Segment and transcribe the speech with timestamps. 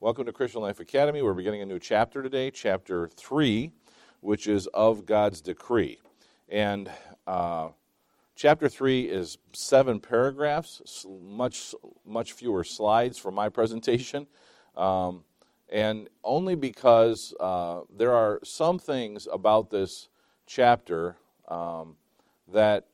[0.00, 1.22] Welcome to Christian Life Academy.
[1.22, 3.72] We're beginning a new chapter today, chapter 3,
[4.20, 5.98] which is of God's decree.
[6.48, 6.88] And
[7.26, 7.70] uh,
[8.36, 11.74] chapter 3 is seven paragraphs, much,
[12.06, 14.28] much fewer slides for my presentation.
[14.76, 15.24] Um,
[15.68, 20.10] and only because uh, there are some things about this
[20.46, 21.16] chapter
[21.48, 21.96] um,
[22.52, 22.86] that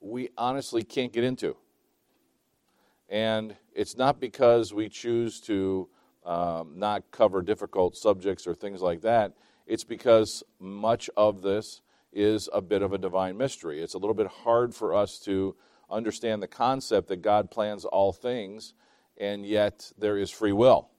[0.00, 1.56] we honestly can't get into.
[3.08, 5.88] And it's not because we choose to
[6.28, 9.32] um, not cover difficult subjects or things like that.
[9.66, 11.80] It's because much of this
[12.12, 13.82] is a bit of a divine mystery.
[13.82, 15.56] It's a little bit hard for us to
[15.90, 18.74] understand the concept that God plans all things,
[19.16, 20.90] and yet there is free will.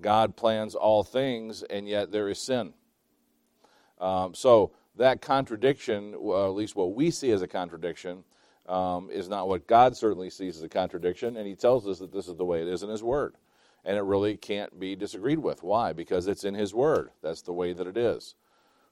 [0.00, 2.74] God plans all things, and yet there is sin.
[4.00, 8.24] Um, so that contradiction, well, at least what we see as a contradiction,
[8.66, 12.12] um, is not what God certainly sees as a contradiction, and He tells us that
[12.12, 13.36] this is the way it is in His Word
[13.88, 15.62] and it really can't be disagreed with.
[15.62, 15.94] Why?
[15.94, 17.08] Because it's in His Word.
[17.22, 18.34] That's the way that it is.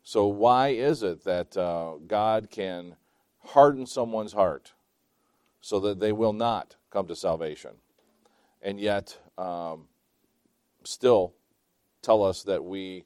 [0.02, 2.96] So, why is it that uh, God can
[3.40, 4.72] harden someone's heart
[5.60, 7.72] so that they will not come to salvation,
[8.62, 9.84] and yet um,
[10.82, 11.34] still
[12.00, 13.04] tell us that we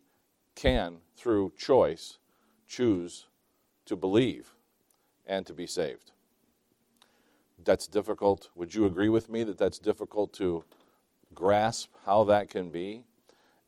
[0.54, 2.18] can, through choice,
[2.68, 3.26] choose
[3.86, 4.54] to believe
[5.26, 6.12] and to be saved?
[7.64, 8.48] That's difficult.
[8.54, 10.64] Would you agree with me that that's difficult to
[11.34, 13.02] grasp how that can be.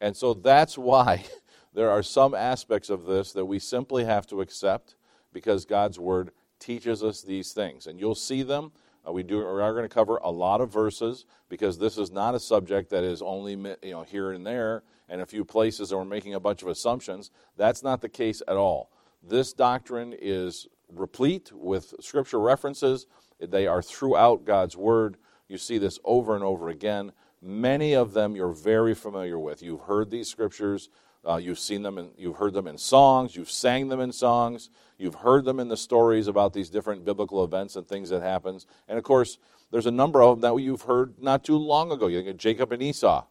[0.01, 1.25] And so that's why
[1.75, 4.97] there are some aspects of this that we simply have to accept
[5.33, 7.87] because God's Word teaches us these things.
[7.87, 8.73] And you'll see them.
[9.07, 12.13] Uh, we, do, we are going to cover a lot of verses because this is
[12.13, 15.91] not a subject that is only you know, here and there and a few places
[15.91, 17.31] and we're making a bunch of assumptions.
[17.57, 18.91] That's not the case at all.
[19.23, 23.07] This doctrine is replete with scripture references.
[23.41, 25.17] They are throughout God's Word.
[25.49, 27.13] You see this over and over again.
[27.43, 29.63] Many of them you're very familiar with.
[29.63, 30.89] You've heard these scriptures.
[31.29, 33.35] Uh, you've seen them, and you've heard them in songs.
[33.35, 34.71] You've sang them in songs.
[34.97, 38.67] You've heard them in the stories about these different biblical events and things that happens.
[38.89, 39.39] And of course,
[39.73, 42.07] there's a number of them that you've heard not too long ago.
[42.07, 43.25] You think of Jacob and Esau.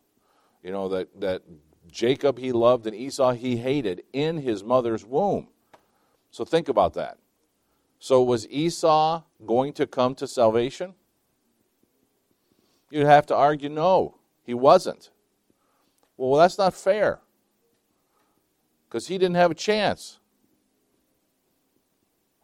[0.64, 1.42] You know that that
[1.90, 5.48] Jacob he loved and Esau he hated in his mother's womb.
[6.32, 7.18] So think about that.
[8.00, 10.96] So was Esau going to come to salvation?
[12.92, 15.10] You'd have to argue no, he wasn't.
[16.18, 17.20] Well, that's not fair
[18.88, 20.20] because he didn't have a chance.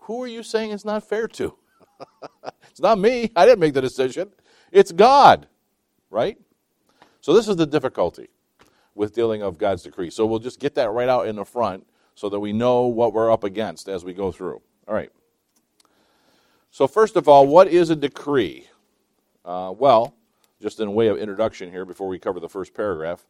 [0.02, 1.56] Who are you saying it's not fair to?
[2.72, 3.30] it's not me.
[3.36, 4.32] I didn't make the decision.
[4.72, 5.48] It's God,
[6.10, 6.38] right?
[7.20, 8.30] So this is the difficulty
[8.96, 10.10] with dealing of God's decree.
[10.10, 13.14] So we'll just get that right out in the front so that we know what
[13.14, 14.62] we're up against as we go through.
[14.88, 15.12] All right.
[16.72, 18.68] So first of all, what is a decree?
[19.44, 20.16] Uh, well,
[20.62, 23.26] just in way of introduction here before we cover the first paragraph.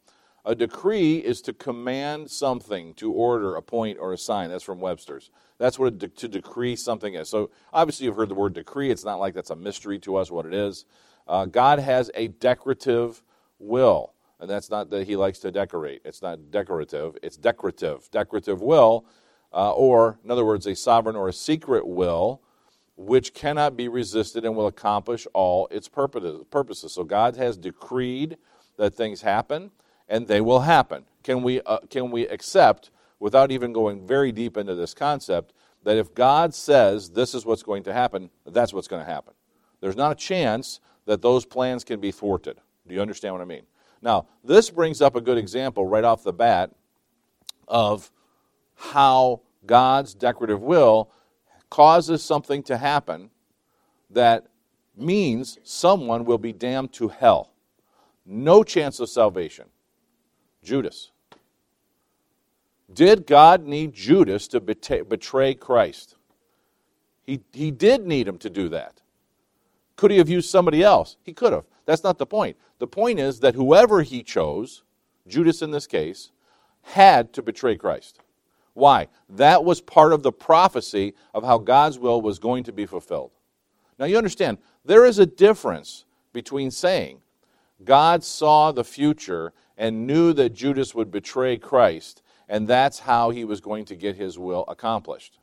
[0.46, 4.50] A decree is to command something, to order, appoint, or assign.
[4.50, 5.30] That's from Webster's.
[5.58, 7.28] That's what de- to decree something is.
[7.28, 8.90] So obviously you've heard the word decree.
[8.90, 10.86] It's not like that's a mystery to us what it is.
[11.28, 13.22] Uh, God has a decretive
[13.60, 16.02] will, and that's not that He likes to decorate.
[16.06, 17.18] It's not decorative.
[17.22, 18.10] It's decretive.
[18.10, 19.06] Decretive will,
[19.52, 22.42] uh, or in other words, a sovereign or a secret will
[22.98, 26.92] which cannot be resisted and will accomplish all its purposes.
[26.94, 28.38] So God has decreed
[28.78, 29.72] that things happen,
[30.10, 31.06] and they will happen.
[31.24, 35.54] Can we, uh, can we accept, without even going very deep into this concept,
[35.84, 39.34] that if God says this is what's going to happen, that's what's going to happen?
[39.80, 42.58] There's not a chance that those plans can be thwarted.
[42.88, 43.64] Do you understand what I mean?
[44.02, 46.72] Now, this brings up a good example right off the bat
[47.68, 48.12] of
[48.76, 51.12] how God's decretive will
[51.70, 53.30] causes something to happen
[54.10, 54.48] that
[54.96, 57.52] means someone will be damned to hell.
[58.26, 59.66] No chance of salvation.
[60.64, 61.12] Judas.
[62.94, 66.16] Did God need Judas to betray Christ?
[67.26, 69.02] He, he did need him to do that.
[69.98, 71.18] Could he have used somebody else?
[71.24, 71.66] He could have.
[71.86, 72.58] That's not the point.
[72.80, 74.84] The point is that whoever he chose,
[75.28, 76.32] Judas in this case,
[76.84, 78.20] had to betray Christ.
[78.78, 79.08] Why?
[79.28, 83.32] That was part of the prophecy of how God's will was going to be fulfilled.
[83.98, 87.22] Now you understand, there is a difference between saying
[87.84, 93.46] God saw the future and knew that Judas would betray Christ, and that's how he
[93.46, 95.40] was going to get his will accomplished.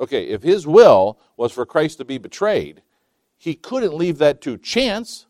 [0.00, 2.82] Okay, if his will was for Christ to be betrayed,
[3.38, 5.26] he couldn't leave that to chance.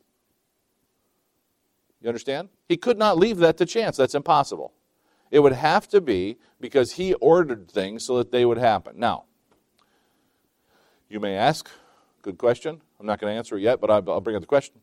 [2.01, 2.49] You understand?
[2.71, 3.99] He could not leave that to chance.
[3.99, 4.73] That's impossible.
[5.33, 8.97] It would have to be because he ordered things so that they would happen.
[8.99, 9.25] Now,
[11.09, 11.71] you may ask,
[12.21, 12.83] good question.
[13.01, 14.75] I'm not going to answer it yet, but I'll bring up the question.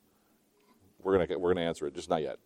[1.03, 2.39] we're going to we're going to answer it, just not yet.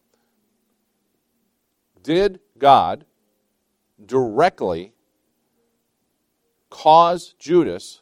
[2.04, 3.06] Did God
[4.06, 4.92] directly
[6.70, 8.02] cause Judas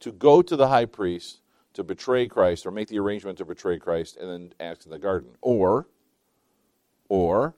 [0.00, 1.42] to go to the high priest
[1.74, 4.98] to betray Christ or make the arrangement to betray Christ and then act in the
[4.98, 5.36] garden?
[5.42, 5.88] Or,
[7.10, 7.54] or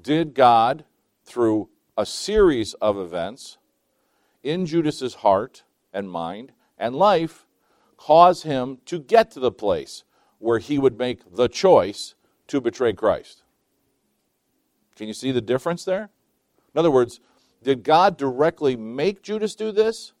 [0.00, 0.84] did God,
[1.24, 3.58] through a series of events
[4.42, 7.46] in Judas's heart and mind and life,
[7.96, 10.04] cause him to get to the place
[10.38, 12.14] where he would make the choice
[12.48, 13.42] to betray Christ?
[14.96, 16.10] Can you see the difference there?
[16.74, 17.20] In other words,
[17.62, 20.12] did God directly make Judas do this?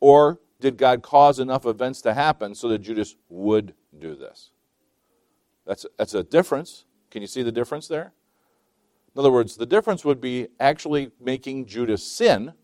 [0.00, 4.50] Or did God cause enough events to happen so that Judas would do this?
[5.66, 6.84] That's, that's a difference.
[7.10, 8.12] Can you see the difference there?
[9.14, 12.54] In other words, the difference would be actually making Judas sin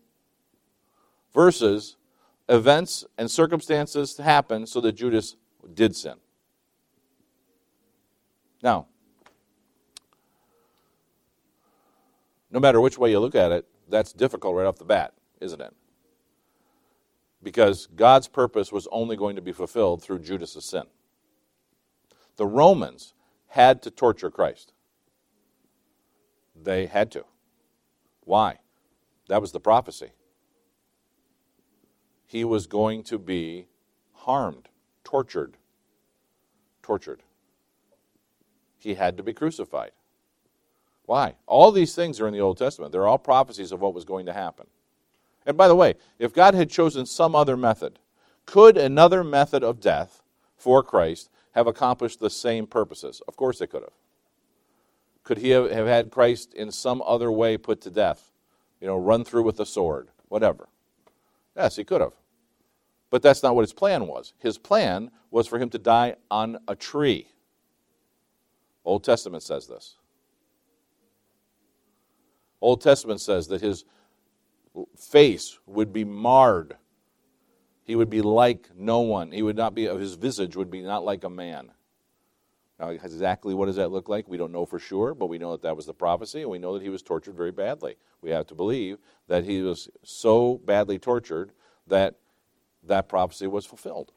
[1.33, 1.95] versus
[2.47, 5.35] events and circumstances happen so that Judas
[5.75, 6.15] did sin.
[8.63, 8.87] Now,
[12.51, 15.61] no matter which way you look at it, that's difficult right off the bat, isn't
[15.61, 15.73] it?
[17.43, 20.83] Because God's purpose was only going to be fulfilled through Judas' sin.
[22.37, 23.13] The Romans
[23.47, 24.73] had to torture Christ.
[26.63, 27.25] They had to.
[28.21, 28.59] Why?
[29.27, 30.11] That was the prophecy.
[32.25, 33.67] He was going to be
[34.13, 34.69] harmed,
[35.03, 35.57] tortured.
[36.83, 37.23] Tortured.
[38.77, 39.91] He had to be crucified.
[41.05, 41.35] Why?
[41.47, 42.91] All these things are in the Old Testament.
[42.91, 44.67] They're all prophecies of what was going to happen.
[45.45, 47.97] And by the way, if God had chosen some other method,
[48.45, 50.21] could another method of death
[50.55, 53.21] for Christ have accomplished the same purposes?
[53.27, 53.93] Of course it could have.
[55.29, 58.31] Could he have, had Christ in some other way put to death?
[58.81, 60.69] You know, run through with a sword, whatever.
[61.55, 62.13] Yes, he could have.
[63.11, 64.33] But that's not what his plan was.
[64.39, 67.27] His plan was for him to die on a tree.
[68.83, 69.97] Old Testament says this.
[72.59, 73.85] Old Testament says that his
[74.97, 76.75] face would be marred.
[77.83, 79.31] He would be like no one.
[79.31, 81.69] He would not be, his visage would be not like a man.
[82.79, 84.27] Now, exactly what does that look like?
[84.27, 86.59] We don't know for sure, but we know that that was the prophecy, and we
[86.59, 87.95] know that he was tortured very badly.
[88.21, 91.51] We have to believe that he was so badly tortured
[91.87, 92.15] that
[92.83, 94.13] that prophecy was fulfilled.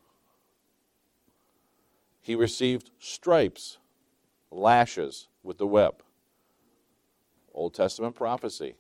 [2.20, 3.79] He received stripes,
[4.53, 6.05] lashes with the whip.
[7.53, 8.76] Old Testament prophecy.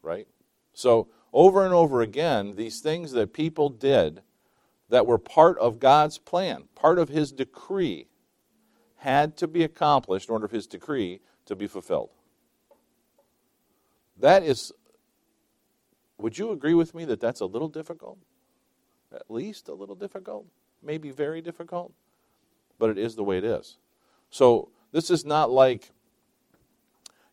[0.00, 0.28] Right?
[0.72, 4.22] So, over and over again, these things that people did
[4.88, 8.08] that were part of God's plan, part of His decree,
[8.96, 12.10] had to be accomplished in order for His decree to be fulfilled.
[14.18, 14.72] That is,
[16.18, 18.18] would you agree with me that that's a little difficult?
[19.12, 20.46] At least a little difficult?
[20.82, 21.92] Maybe very difficult?
[22.78, 23.78] But it is the way it is.
[24.30, 25.90] So, this is not like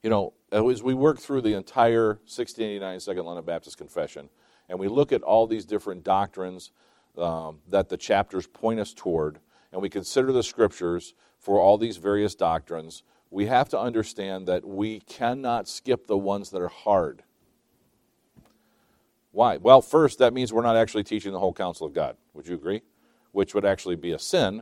[0.03, 4.29] you know, as we work through the entire 1689 Second London Baptist Confession,
[4.67, 6.71] and we look at all these different doctrines
[7.18, 9.39] um, that the chapters point us toward,
[9.71, 14.65] and we consider the scriptures for all these various doctrines, we have to understand that
[14.65, 17.24] we cannot skip the ones that are hard.
[19.31, 19.57] Why?
[19.57, 22.15] Well, first, that means we're not actually teaching the whole counsel of God.
[22.33, 22.83] Would you agree?
[23.31, 24.62] Which would actually be a sin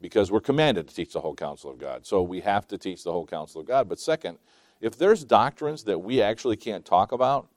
[0.00, 2.06] because we're commanded to teach the whole counsel of God.
[2.06, 3.88] So we have to teach the whole counsel of God.
[3.88, 4.38] But second,
[4.80, 7.48] if there's doctrines that we actually can't talk about,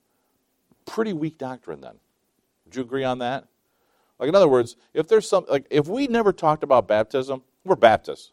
[0.85, 1.95] pretty weak doctrine then.
[2.65, 3.47] Would you agree on that?
[4.19, 7.75] Like in other words, if there's some like if we never talked about baptism, we're
[7.75, 8.31] Baptists.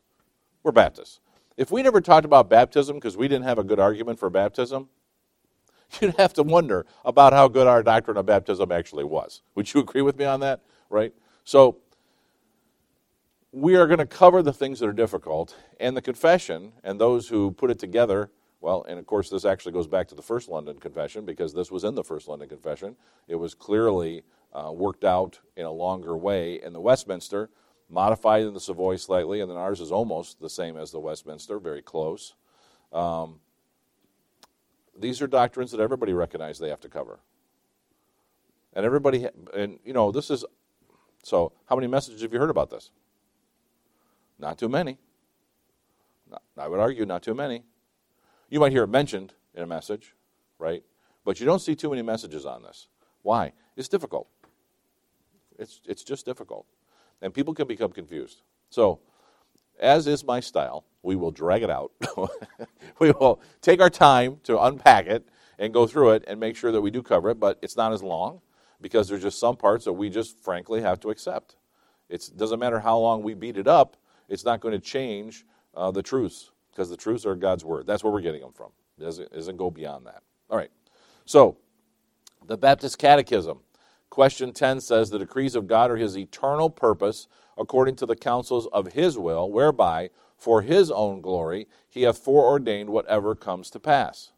[0.63, 1.21] We're Baptists.
[1.57, 4.89] If we never talked about baptism because we didn't have a good argument for baptism,
[6.01, 9.43] you'd have to wonder about how good our doctrine of baptism actually was.
[9.55, 10.63] Would you agree with me on that?
[10.89, 11.13] Right?
[11.45, 11.79] So
[13.53, 17.29] we are going to cover the things that are difficult, and the confession and those
[17.29, 18.31] who put it together
[18.61, 21.71] well, and of course, this actually goes back to the First London Confession because this
[21.71, 22.97] was in the First London Confession.
[23.27, 27.49] It was clearly uh, worked out in a longer way in the Westminster,
[27.89, 31.59] modified in the Savoy slightly, and then ours is almost the same as the Westminster,
[31.59, 32.35] very close.
[32.93, 33.41] Um,
[34.99, 37.21] these are doctrines that everybody recognizes they have to cover.
[38.75, 40.45] And everybody, and you know, this is,
[41.23, 42.91] so how many messages have you heard about this?
[44.39, 44.99] Not too many.
[46.31, 47.65] Not, I would argue not too many.
[48.51, 50.15] You might hear it mentioned in a message,
[50.59, 50.83] right?
[51.25, 52.89] But you don't see too many messages on this.
[53.23, 53.53] Why?
[53.77, 54.29] It's difficult.
[55.59, 56.67] It's, it's just difficult.
[57.23, 58.43] And people can become confused.
[58.71, 59.01] So,
[59.79, 61.93] as is my style, we will drag it out.
[62.99, 65.27] we will take our time to unpack it
[65.59, 67.93] and go through it and make sure that we do cover it, but it's not
[67.93, 68.41] as long
[68.81, 71.57] because there's just some parts that we just frankly have to accept.
[72.09, 73.97] It doesn't matter how long we beat it up,
[74.29, 77.87] it's not going to change uh, the truths because the truths are God's word.
[77.87, 78.71] That's where we're getting them from.
[78.99, 80.23] It doesn't, it doesn't go beyond that.
[80.49, 80.71] All right.
[81.27, 81.59] So,
[82.47, 83.59] the Baptist Catechism.
[84.09, 88.67] Question 10 says the decrees of God are his eternal purpose according to the counsels
[88.73, 90.09] of his will, whereby,
[90.39, 94.33] for his own glory, he hath foreordained whatever comes to pass.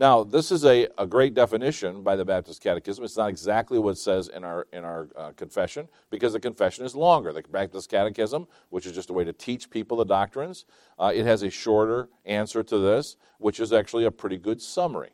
[0.00, 3.02] Now, this is a, a great definition by the Baptist Catechism.
[3.02, 6.84] It's not exactly what it says in our, in our uh, confession because the confession
[6.84, 7.32] is longer.
[7.32, 10.66] The Baptist Catechism, which is just a way to teach people the doctrines,
[11.00, 15.10] uh, it has a shorter answer to this, which is actually a pretty good summary.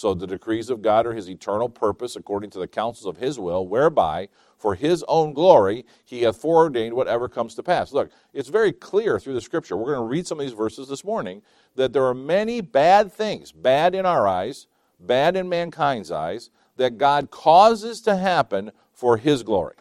[0.00, 3.38] So the decrees of God are his eternal purpose according to the counsels of his
[3.38, 7.92] will, whereby for his own glory he hath foreordained whatever comes to pass.
[7.92, 9.76] Look, it's very clear through the scripture.
[9.76, 11.42] We're going to read some of these verses this morning
[11.74, 16.96] that there are many bad things, bad in our eyes, bad in mankind's eyes, that
[16.96, 19.76] God causes to happen for his glory.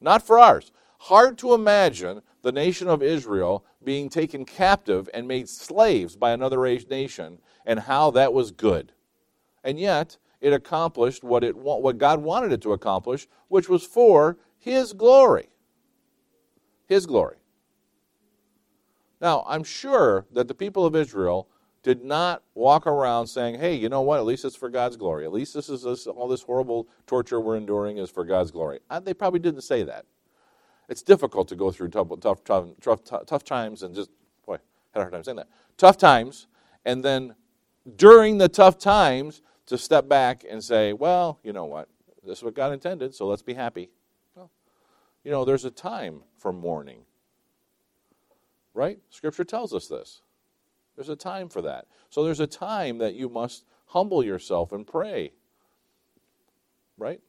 [0.00, 0.72] Not for ours.
[1.00, 6.62] Hard to imagine the nation of Israel being taken captive and made slaves by another
[6.88, 8.92] nation and how that was good.
[9.64, 14.38] And yet, it accomplished what, it, what God wanted it to accomplish, which was for
[14.60, 15.48] His glory.
[16.86, 17.38] His glory.
[19.20, 21.48] Now, I'm sure that the people of Israel
[21.82, 25.24] did not walk around saying, hey, you know what, at least it's for God's glory.
[25.24, 28.78] At least this is this, all this horrible torture we're enduring is for God's glory.
[28.88, 30.06] Uh, they probably didn't say that.
[30.88, 32.44] It's difficult to go through tough, tough,
[32.80, 34.10] tough, tough, times and just,
[34.46, 34.58] boy,
[34.92, 35.48] had a hard time saying that.
[35.76, 36.46] Tough times,
[36.84, 37.34] and then
[37.96, 41.88] during the tough times to step back and say, well, you know what?
[42.24, 43.90] This is what God intended, so let's be happy.
[44.34, 44.50] Well,
[45.24, 47.00] you know, there's a time for mourning.
[48.74, 48.98] Right?
[49.10, 50.22] Scripture tells us this.
[50.94, 51.86] There's a time for that.
[52.10, 55.32] So there's a time that you must humble yourself and pray.
[56.96, 57.20] Right?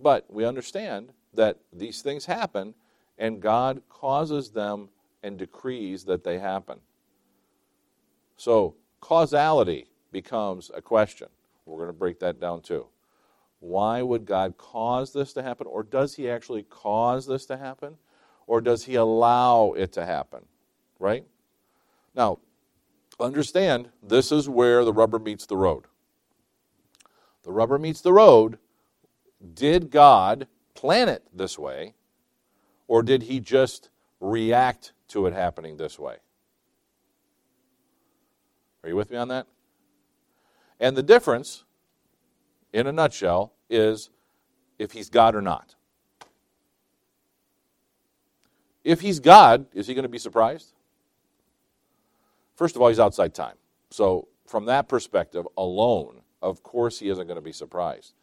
[0.00, 2.74] But we understand that these things happen
[3.18, 4.88] and God causes them
[5.22, 6.80] and decrees that they happen.
[8.36, 11.28] So causality becomes a question.
[11.66, 12.86] We're going to break that down too.
[13.60, 15.68] Why would God cause this to happen?
[15.68, 17.96] Or does He actually cause this to happen?
[18.46, 20.44] Or does He allow it to happen?
[20.98, 21.24] Right?
[22.14, 22.40] Now,
[23.20, 25.84] understand this is where the rubber meets the road.
[27.44, 28.58] The rubber meets the road.
[29.54, 31.94] Did God plan it this way?
[32.88, 36.16] Or did He just react to it happening this way?
[38.82, 39.46] Are you with me on that?
[40.80, 41.64] And the difference,
[42.72, 44.10] in a nutshell, is
[44.78, 45.76] if he's God or not.
[48.82, 50.72] If he's God, is he going to be surprised?
[52.56, 53.54] First of all, he's outside time.
[53.90, 58.14] So, from that perspective alone, of course, he isn't going to be surprised.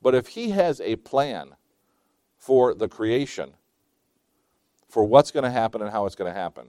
[0.00, 1.56] But if he has a plan
[2.38, 3.54] for the creation,
[4.94, 6.68] for what's going to happen and how it's going to happen,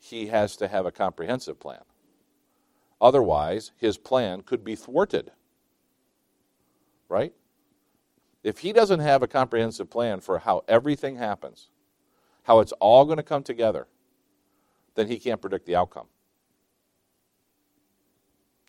[0.00, 1.78] he has to have a comprehensive plan.
[3.00, 5.30] Otherwise, his plan could be thwarted.
[7.08, 7.32] Right?
[8.42, 11.68] If he doesn't have a comprehensive plan for how everything happens,
[12.42, 13.86] how it's all going to come together,
[14.96, 16.08] then he can't predict the outcome.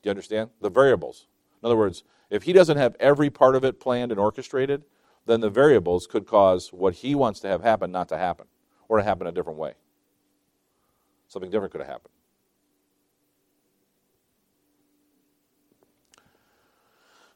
[0.04, 0.52] Do you understand?
[0.62, 1.26] The variables.
[1.64, 4.84] In other words, if he doesn't have every part of it planned and orchestrated,
[5.26, 8.48] then the variables could cause what he wants to have happen not to happen,
[8.88, 9.74] or to happen a different way.
[11.28, 12.14] Something different could have happened.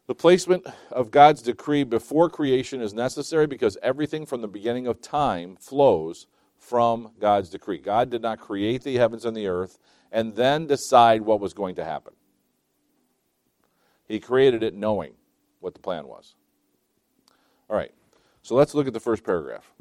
[0.07, 5.01] The placement of God's decree before creation is necessary because everything from the beginning of
[5.01, 6.27] time flows
[6.57, 7.77] from God's decree.
[7.77, 9.79] God did not create the heavens and the earth
[10.11, 12.13] and then decide what was going to happen.
[14.07, 15.13] He created it knowing
[15.59, 16.35] what the plan was.
[17.69, 17.91] All right,
[18.41, 19.71] so let's look at the first paragraph.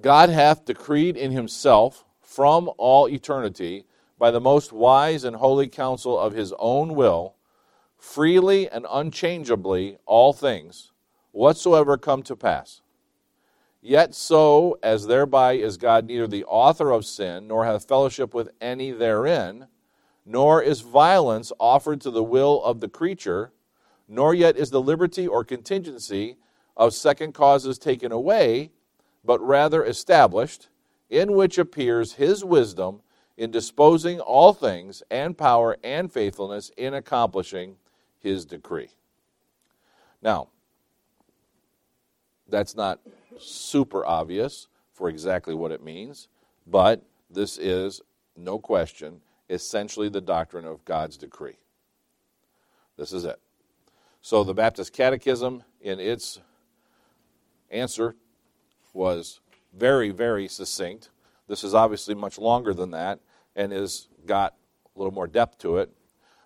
[0.00, 3.86] God hath decreed in himself from all eternity
[4.18, 7.36] by the most wise and holy counsel of his own will
[8.02, 10.90] freely and unchangeably all things
[11.30, 12.82] whatsoever come to pass.
[13.80, 18.50] Yet so as thereby is God neither the author of sin, nor hath fellowship with
[18.60, 19.66] any therein,
[20.26, 23.52] nor is violence offered to the will of the creature,
[24.12, 26.36] nor yet is the liberty or contingency
[26.76, 28.70] of second causes taken away,
[29.24, 30.68] but rather established,
[31.08, 33.00] in which appears his wisdom
[33.38, 37.76] in disposing all things, and power and faithfulness in accomplishing
[38.18, 38.90] his decree.
[40.20, 40.48] Now,
[42.46, 43.00] that's not
[43.38, 46.28] super obvious for exactly what it means,
[46.66, 48.02] but this is,
[48.36, 51.56] no question, essentially the doctrine of God's decree.
[52.98, 53.40] This is it.
[54.24, 56.40] So the Baptist Catechism, in its
[57.72, 58.14] answer,
[58.94, 59.40] was
[59.76, 61.10] very, very succinct.
[61.48, 63.18] This is obviously much longer than that
[63.56, 64.54] and has got
[64.94, 65.90] a little more depth to it,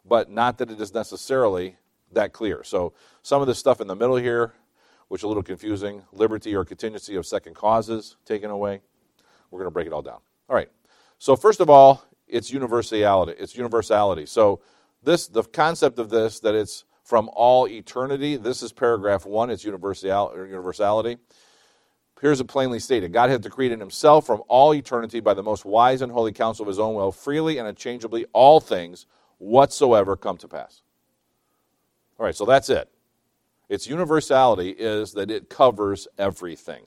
[0.07, 1.77] but not that it is necessarily
[2.13, 2.65] that clear.
[2.65, 4.55] So some of the stuff in the middle here,
[5.09, 8.81] which is a little confusing, liberty or contingency of second causes taken away.
[9.51, 10.21] We're going to break it all down.
[10.49, 10.71] All right.
[11.19, 13.35] So first of all, it's universality.
[13.39, 14.25] It's universality.
[14.25, 14.61] So
[15.03, 18.37] this the concept of this that it's from all eternity.
[18.37, 19.49] This is paragraph one.
[19.49, 21.19] It's universality.
[22.21, 25.65] Here's it plainly stated God hath decreed in himself from all eternity by the most
[25.65, 29.07] wise and holy counsel of his own will, freely and unchangeably, all things
[29.39, 30.83] whatsoever come to pass.
[32.19, 32.91] All right, so that's it.
[33.69, 36.87] Its universality is that it covers everything.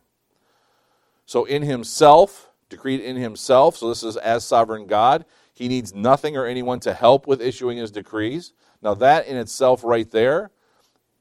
[1.26, 5.24] So in himself, decreed in himself, so this is as sovereign God,
[5.54, 8.52] he needs nothing or anyone to help with issuing his decrees.
[8.82, 10.52] Now, that in itself, right there,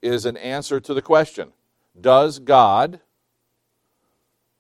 [0.00, 1.53] is an answer to the question
[2.00, 3.00] Does God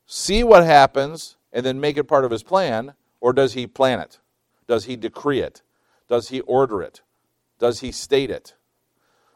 [0.06, 4.00] see what happens and then make it part of his plan, or does he plan
[4.00, 4.18] it?
[4.66, 5.62] Does he decree it?
[6.08, 7.02] Does he order it?
[7.58, 8.54] Does he state it?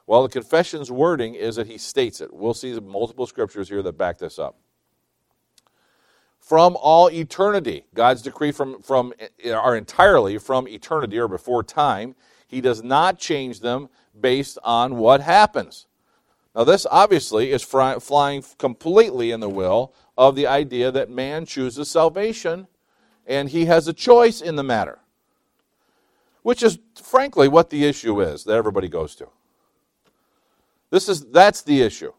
[0.07, 2.33] Well, the confession's wording is that he states it.
[2.33, 4.57] We'll see multiple scriptures here that back this up.
[6.38, 12.16] From all eternity, God's decree from, from eh, are entirely from eternity or before time.
[12.52, 13.88] He does not change them
[14.21, 15.87] based on what happens.
[16.54, 21.90] Now, this obviously is flying completely in the will of the idea that man chooses
[21.90, 22.68] salvation
[23.26, 24.99] and he has a choice in the matter,
[26.42, 29.28] which is frankly what the issue is that everybody goes to.
[30.90, 32.12] This is that's the issue.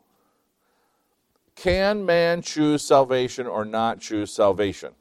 [1.55, 4.93] Can man choose salvation or not choose salvation?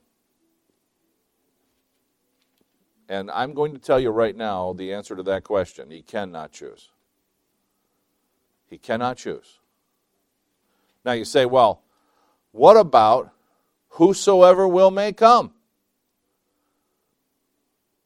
[3.12, 5.90] And I'm going to tell you right now the answer to that question.
[5.90, 6.88] He cannot choose.
[8.71, 9.59] He cannot choose.
[11.04, 11.83] Now you say, well,
[12.52, 13.31] what about
[13.90, 15.52] whosoever will may come?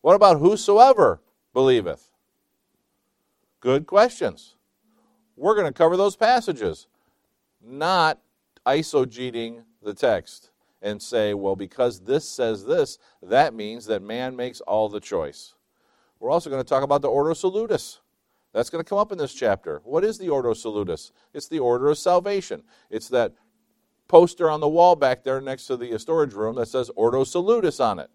[0.01, 1.21] What about whosoever
[1.55, 2.11] believeth?
[3.61, 4.57] Good questions.
[5.37, 6.89] We're going to cover those passages,
[7.65, 8.19] not
[8.67, 10.51] eisegeting the text
[10.87, 15.55] and say, well, because this says this, that means that man makes all the choice.
[16.21, 17.99] We're also going to talk about the Ordo Salutis.
[18.53, 19.83] That's going to come up in this chapter.
[19.83, 21.11] What is the Ordo Salutis?
[21.35, 22.63] It's the order of salvation.
[22.89, 23.33] It's that
[24.07, 27.81] poster on the wall back there next to the storage room that says Ordo Salutis
[27.81, 28.09] on it.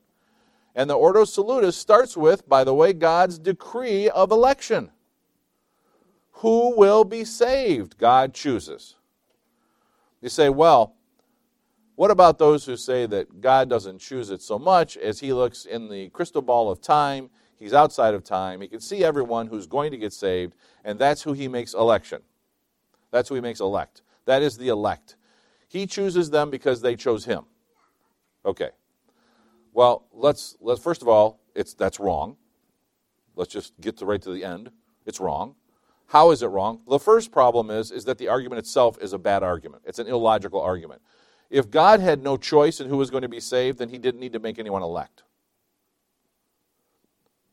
[0.73, 4.91] And the Ordo Salutis starts with, by the way, God's decree of election.
[6.35, 7.97] Who will be saved?
[7.97, 8.95] God chooses.
[10.21, 10.95] You say, well,
[12.01, 15.65] what about those who say that God doesn't choose it so much as he looks
[15.65, 17.29] in the crystal ball of time?
[17.59, 18.59] He's outside of time.
[18.59, 22.23] He can see everyone who's going to get saved, and that's who he makes election.
[23.11, 24.01] That's who he makes elect.
[24.25, 25.15] That is the elect.
[25.67, 27.43] He chooses them because they chose him.
[28.45, 28.71] Okay.
[29.71, 32.35] Well, let's let's first of all, it's that's wrong.
[33.35, 34.71] Let's just get to right to the end.
[35.05, 35.53] It's wrong.
[36.07, 36.81] How is it wrong?
[36.89, 39.83] The first problem is is that the argument itself is a bad argument.
[39.85, 41.03] It's an illogical argument.
[41.51, 44.21] If God had no choice in who was going to be saved, then he didn't
[44.21, 45.23] need to make anyone elect.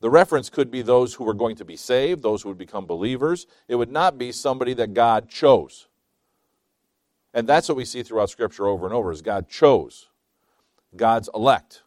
[0.01, 2.87] The reference could be those who were going to be saved, those who would become
[2.87, 3.49] believers.
[3.67, 5.89] It would not be somebody that God chose.
[7.35, 10.09] And that's what we see throughout Scripture over and over is God chose
[10.97, 11.83] God's elect,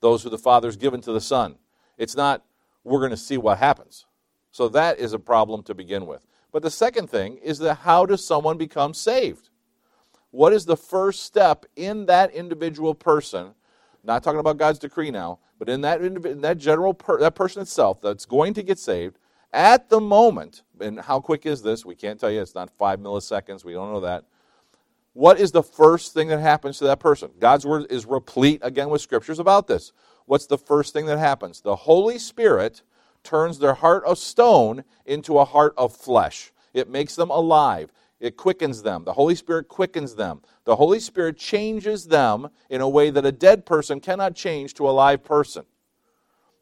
[0.00, 1.56] those who the Father's given to the Son.
[1.96, 2.44] It's not,
[2.84, 4.04] we're going to see what happens.
[4.50, 6.26] So that is a problem to begin with.
[6.52, 9.49] But the second thing is that how does someone become saved?
[10.30, 13.54] What is the first step in that individual person?
[14.04, 17.62] Not talking about God's decree now, but in that, in that general per, that person
[17.62, 19.18] itself that's going to get saved
[19.52, 20.62] at the moment.
[20.80, 21.84] And how quick is this?
[21.84, 22.40] We can't tell you.
[22.40, 23.64] It's not five milliseconds.
[23.64, 24.24] We don't know that.
[25.12, 27.30] What is the first thing that happens to that person?
[27.38, 29.92] God's word is replete again with scriptures about this.
[30.26, 31.60] What's the first thing that happens?
[31.60, 32.82] The Holy Spirit
[33.24, 36.52] turns their heart of stone into a heart of flesh.
[36.72, 37.92] It makes them alive.
[38.20, 39.04] It quickens them.
[39.04, 40.42] The Holy Spirit quickens them.
[40.64, 44.88] The Holy Spirit changes them in a way that a dead person cannot change to
[44.88, 45.64] a live person.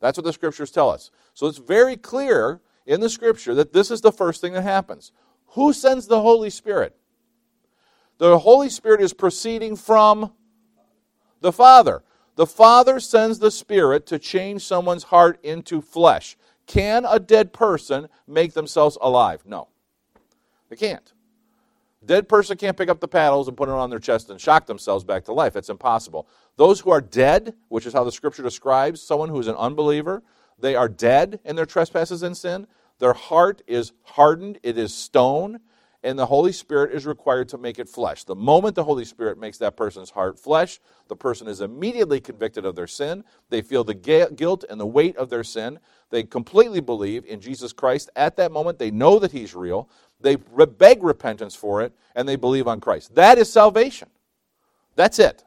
[0.01, 1.11] That's what the scriptures tell us.
[1.35, 5.11] So it's very clear in the scripture that this is the first thing that happens.
[5.49, 6.97] Who sends the Holy Spirit?
[8.19, 10.33] The Holy Spirit is proceeding from
[11.41, 12.03] the Father.
[12.37, 16.37] The Father sends the Spirit to change someone's heart into flesh.
[16.67, 19.43] Can a dead person make themselves alive?
[19.45, 19.69] No.
[20.69, 21.13] They can't.
[22.05, 24.67] Dead person can't pick up the paddles and put it on their chest and shock
[24.67, 25.57] themselves back to life.
[25.57, 26.29] It's impossible.
[26.57, 30.23] Those who are dead, which is how the scripture describes someone who is an unbeliever,
[30.59, 32.67] they are dead in their trespasses and sin.
[32.99, 35.61] Their heart is hardened, it is stone,
[36.03, 38.25] and the Holy Spirit is required to make it flesh.
[38.25, 42.65] The moment the Holy Spirit makes that person's heart flesh, the person is immediately convicted
[42.65, 43.25] of their sin.
[43.51, 45.81] They feel the guilt and the weight of their sin.
[46.11, 48.79] They completely believe in Jesus Christ at that moment.
[48.79, 49.89] They know that He's real.
[50.21, 53.15] They beg repentance for it, and they believe on Christ.
[53.15, 54.09] That is salvation.
[54.97, 55.45] That's it.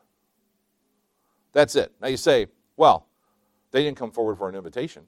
[1.51, 1.91] That's it.
[2.01, 3.07] Now you say, well,
[3.71, 5.03] they didn't come forward for an invitation.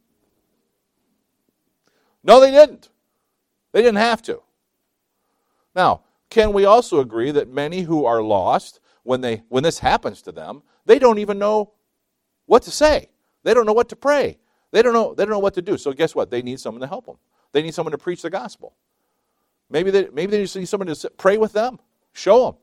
[2.23, 2.89] No, they didn't.
[3.71, 4.41] They didn't have to.
[5.75, 10.21] Now, can we also agree that many who are lost, when, they, when this happens
[10.23, 11.73] to them, they don't even know
[12.45, 13.09] what to say?
[13.43, 14.37] They don't know what to pray.
[14.71, 15.77] They don't know, they don't know what to do.
[15.77, 16.31] So, guess what?
[16.31, 17.17] They need someone to help them.
[17.51, 18.75] They need someone to preach the gospel.
[19.69, 21.79] Maybe they, maybe they need someone to sit, pray with them,
[22.13, 22.55] show them.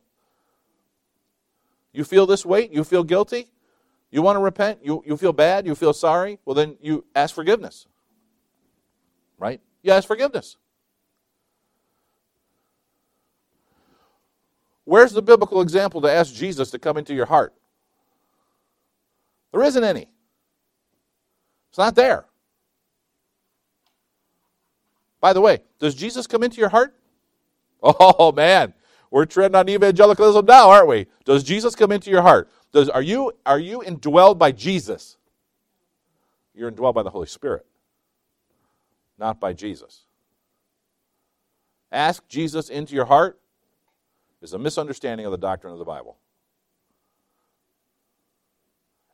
[1.93, 2.71] You feel this weight?
[2.71, 3.51] You feel guilty?
[4.11, 4.79] You want to repent?
[4.83, 5.65] You, you feel bad?
[5.65, 6.39] You feel sorry?
[6.45, 7.87] Well, then you ask forgiveness.
[9.37, 9.61] Right?
[9.81, 10.57] You ask forgiveness.
[14.83, 17.53] Where's the biblical example to ask Jesus to come into your heart?
[19.51, 20.09] There isn't any.
[21.69, 22.25] It's not there.
[25.21, 26.95] By the way, does Jesus come into your heart?
[27.83, 28.75] Oh man,
[29.09, 31.07] we're treading on evangelicalism now, aren't we?
[31.25, 32.47] Does Jesus come into your heart?
[32.71, 35.17] Does are you are you indwelled by Jesus?
[36.53, 37.65] You're indwelled by the Holy Spirit,
[39.17, 40.05] not by Jesus.
[41.91, 43.39] Ask Jesus into your heart
[44.41, 46.17] is a misunderstanding of the doctrine of the Bible.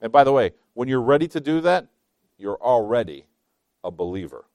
[0.02, 1.88] And by the way, when you're ready to do that,
[2.38, 3.26] you're already
[3.84, 4.46] a believer.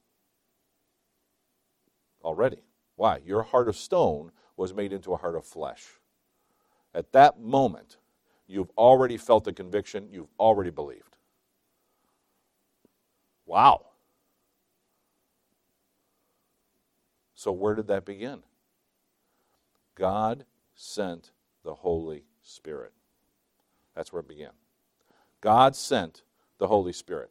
[2.24, 2.62] Already.
[2.96, 3.20] Why?
[3.24, 5.84] Your heart of stone was made into a heart of flesh.
[6.94, 7.96] At that moment,
[8.46, 11.16] you've already felt the conviction, you've already believed.
[13.46, 13.86] Wow.
[17.34, 18.42] So, where did that begin?
[19.94, 21.32] God sent
[21.64, 22.92] the Holy Spirit.
[23.94, 24.52] That's where it began.
[25.40, 26.22] God sent
[26.58, 27.30] the Holy Spirit.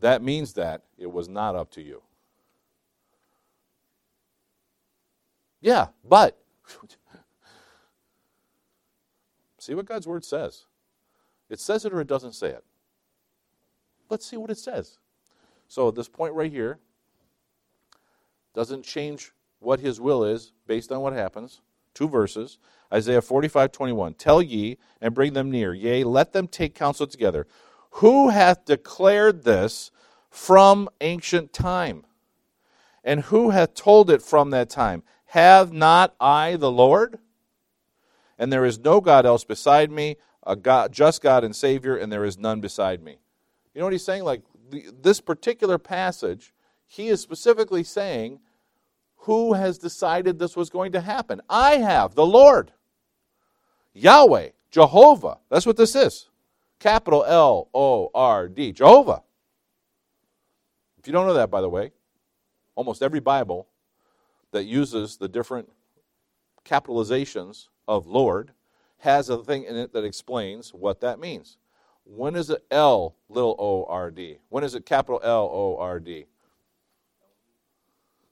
[0.00, 2.02] That means that it was not up to you.
[5.62, 6.38] Yeah, but
[9.58, 10.66] see what God's word says.
[11.48, 12.64] It says it or it doesn't say it.
[14.10, 14.98] Let's see what it says.
[15.68, 16.78] So, this point right here
[18.52, 21.62] doesn't change what his will is based on what happens
[21.94, 22.58] two verses.
[22.92, 24.14] Isaiah 45, 21.
[24.14, 25.74] Tell ye and bring them near.
[25.74, 27.46] Yea, let them take counsel together.
[27.96, 29.90] Who hath declared this
[30.30, 32.04] from ancient time?
[33.04, 35.02] And who hath told it from that time?
[35.32, 37.18] Have not I the Lord?
[38.38, 40.16] And there is no God else beside me,
[40.46, 43.16] a God, just God and Savior, and there is none beside me.
[43.72, 44.24] You know what he's saying?
[44.24, 46.52] Like this particular passage,
[46.84, 48.40] he is specifically saying
[49.20, 51.40] who has decided this was going to happen?
[51.48, 52.70] I have, the Lord.
[53.94, 55.38] Yahweh, Jehovah.
[55.48, 56.28] That's what this is.
[56.78, 58.70] Capital L O R D.
[58.72, 59.22] Jehovah.
[60.98, 61.92] If you don't know that, by the way,
[62.74, 63.66] almost every Bible
[64.52, 65.70] that uses the different
[66.64, 68.52] capitalizations of Lord
[68.98, 71.56] has a thing in it that explains what that means.
[72.04, 74.38] When is it L little o r d?
[74.48, 76.26] When is it capital L O R D?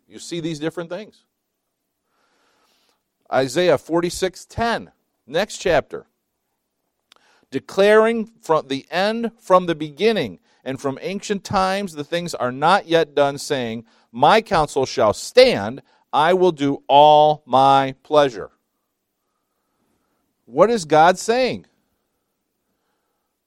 [0.07, 1.25] You see these different things.
[3.33, 4.93] Isaiah 46:10,
[5.27, 6.07] next chapter.
[7.51, 12.87] Declaring from the end from the beginning and from ancient times the things are not
[12.87, 18.51] yet done saying, "My counsel shall stand, I will do all my pleasure."
[20.45, 21.67] What is God saying?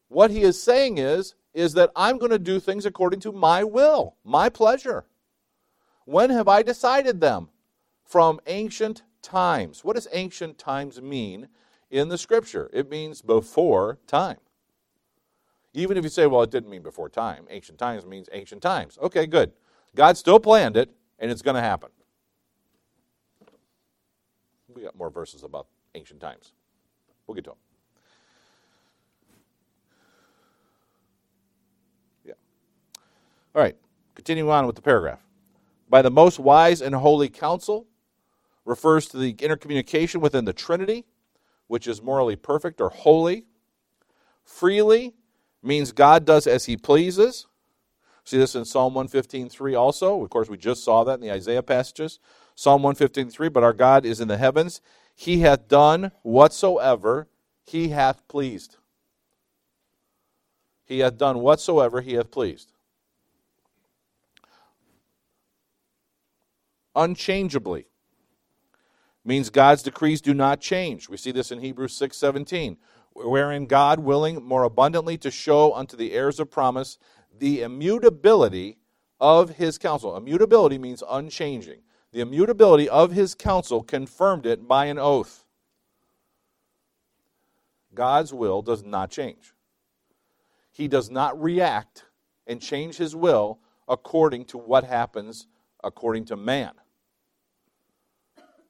[0.08, 3.64] What he is saying is is that I'm going to do things according to my
[3.64, 5.06] will, my pleasure.
[6.06, 7.50] When have I decided them?
[8.04, 9.84] From ancient times.
[9.84, 11.48] What does ancient times mean
[11.90, 12.70] in the scripture?
[12.74, 14.38] It means before time.
[15.74, 18.98] Even if you say, well, it didn't mean before time, ancient times means ancient times.
[19.02, 19.54] Okay, good.
[19.96, 21.90] God still planned it, and it's going to happen.
[24.74, 26.54] We got more verses about ancient times.
[27.28, 27.60] We'll get to them.
[32.26, 32.34] Yeah.
[33.56, 33.76] All right,
[34.16, 35.20] continuing on with the paragraph
[35.94, 37.86] by the most wise and holy counsel
[38.66, 41.06] refers to the intercommunication within the Trinity,
[41.68, 43.46] which is morally perfect or holy.
[44.44, 45.14] Freely
[45.62, 47.46] means God does as he pleases.
[48.24, 50.24] See this in Psalm 115.3 also.
[50.24, 52.18] Of course, we just saw that in the Isaiah passages.
[52.56, 54.82] Psalm 115.3, but our God is in the heavens.
[55.16, 57.28] He hath done whatsoever
[57.64, 58.78] he hath pleased.
[60.86, 62.74] He hath done whatsoever he hath pleased.
[66.96, 67.86] unchangeably.
[69.26, 71.08] means God's decrees do not change.
[71.08, 72.78] We see this in Hebrews 6:17,
[73.14, 76.98] wherein God willing more abundantly to show unto the heirs of promise
[77.32, 78.80] the immutability
[79.22, 80.18] of his counsel.
[80.18, 81.84] Immutability means unchanging.
[82.14, 85.46] The immutability of his counsel confirmed it by an oath.
[87.96, 89.54] God's will does not change.
[90.72, 92.06] He does not react
[92.46, 95.48] and change his will according to what happens
[95.84, 96.72] according to man.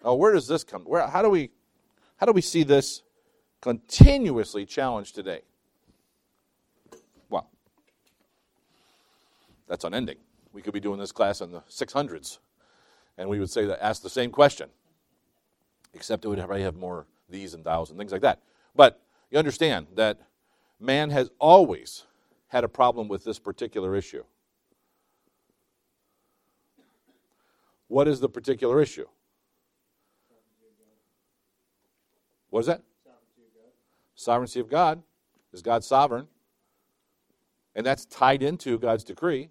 [0.04, 0.84] Now, where does this come?
[0.84, 1.52] Where, how, do we,
[2.18, 3.04] how do we see this
[3.62, 5.42] continuously challenged today?
[7.30, 7.50] Well,
[9.68, 10.18] that's unending.
[10.54, 12.40] We could be doing this class in the 600s,
[13.18, 14.70] and we would say that ask the same question,
[15.94, 18.42] except it would probably have more these and thous and things like that.
[18.76, 20.20] But you understand that
[20.80, 22.04] man has always
[22.48, 24.24] had a problem with this particular issue.
[27.88, 29.08] What is the particular issue?
[32.50, 32.82] What is that?
[34.16, 35.02] Sovereignty of God.
[35.52, 36.28] Is God sovereign?
[37.76, 39.50] And that's tied into God's decree.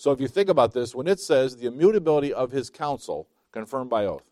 [0.00, 3.90] So if you think about this, when it says the immutability of his counsel confirmed
[3.90, 4.24] by oath.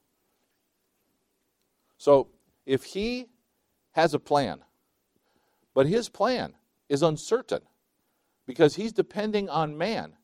[1.98, 2.28] So
[2.64, 3.26] if he
[3.92, 4.60] has a plan,
[5.74, 6.54] but his plan
[6.88, 7.60] is uncertain
[8.46, 10.14] because he's depending on man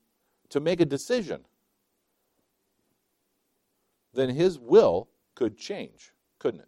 [0.49, 1.45] to make a decision,
[4.15, 6.61] then his will could change, couldn't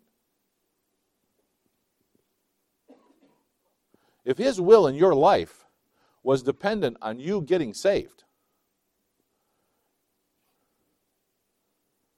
[2.89, 2.95] it?
[4.27, 5.65] If his will in your life
[6.23, 8.25] was dependent on you getting saved,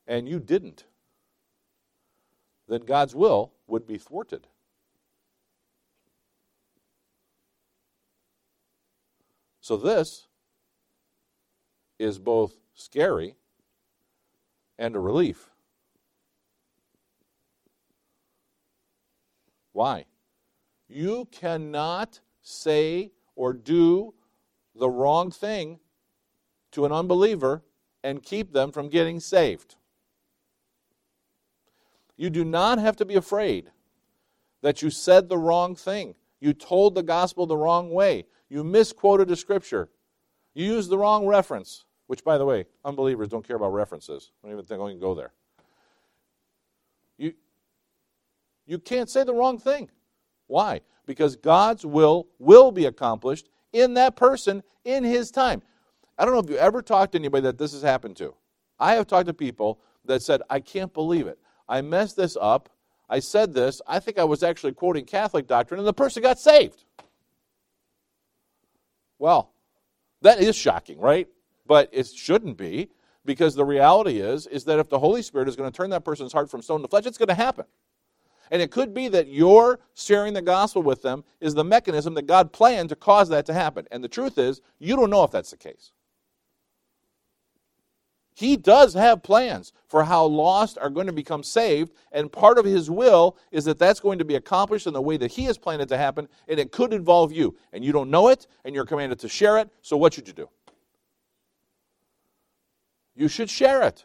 [0.08, 0.86] and you didn't,
[2.66, 4.48] then God's will would be thwarted.
[9.60, 10.26] So this
[11.98, 13.36] is both scary
[14.78, 15.50] and a relief.
[19.72, 20.06] Why?
[20.88, 24.14] You cannot say or do
[24.74, 25.80] the wrong thing
[26.72, 27.62] to an unbeliever
[28.02, 29.76] and keep them from getting saved.
[32.18, 33.70] You do not have to be afraid
[34.60, 36.14] that you said the wrong thing.
[36.40, 38.26] You told the gospel the wrong way.
[38.50, 39.88] You misquoted a scripture.
[40.52, 44.32] You used the wrong reference, which, by the way, unbelievers don't care about references.
[44.42, 45.32] Don't even think I can go there.
[47.16, 47.34] You,
[48.66, 49.88] you can't say the wrong thing.
[50.48, 50.80] Why?
[51.06, 55.62] Because God's will will be accomplished in that person in his time.
[56.18, 58.34] I don't know if you ever talked to anybody that this has happened to.
[58.80, 61.38] I have talked to people that said, I can't believe it.
[61.68, 62.68] I messed this up.
[63.08, 63.80] I said this.
[63.86, 66.84] I think I was actually quoting Catholic doctrine, and the person got saved.
[69.18, 69.52] Well,
[70.22, 71.28] that is shocking, right?
[71.66, 72.90] But it shouldn't be
[73.24, 76.04] because the reality is is that if the Holy Spirit is going to turn that
[76.04, 77.66] person's heart from stone to flesh, it's going to happen.
[78.50, 82.26] And it could be that your sharing the gospel with them is the mechanism that
[82.26, 83.86] God planned to cause that to happen.
[83.90, 85.92] And the truth is, you don't know if that's the case.
[88.38, 92.64] He does have plans for how lost are going to become saved, and part of
[92.64, 95.58] His will is that that's going to be accomplished in the way that He has
[95.58, 97.56] planned it to happen, and it could involve you.
[97.72, 100.34] And you don't know it, and you're commanded to share it, so what should you
[100.34, 100.48] do?
[103.16, 104.04] You should share it.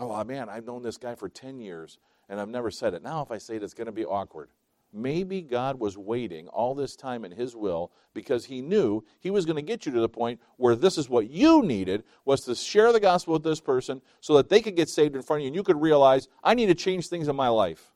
[0.00, 3.04] Oh, man, I've known this guy for 10 years, and I've never said it.
[3.04, 4.48] Now, if I say it, it's going to be awkward.
[4.96, 9.44] Maybe God was waiting all this time in His will because He knew He was
[9.44, 12.54] going to get you to the point where this is what you needed was to
[12.54, 15.42] share the gospel with this person so that they could get saved in front of
[15.42, 17.90] you and you could realize, I need to change things in my life.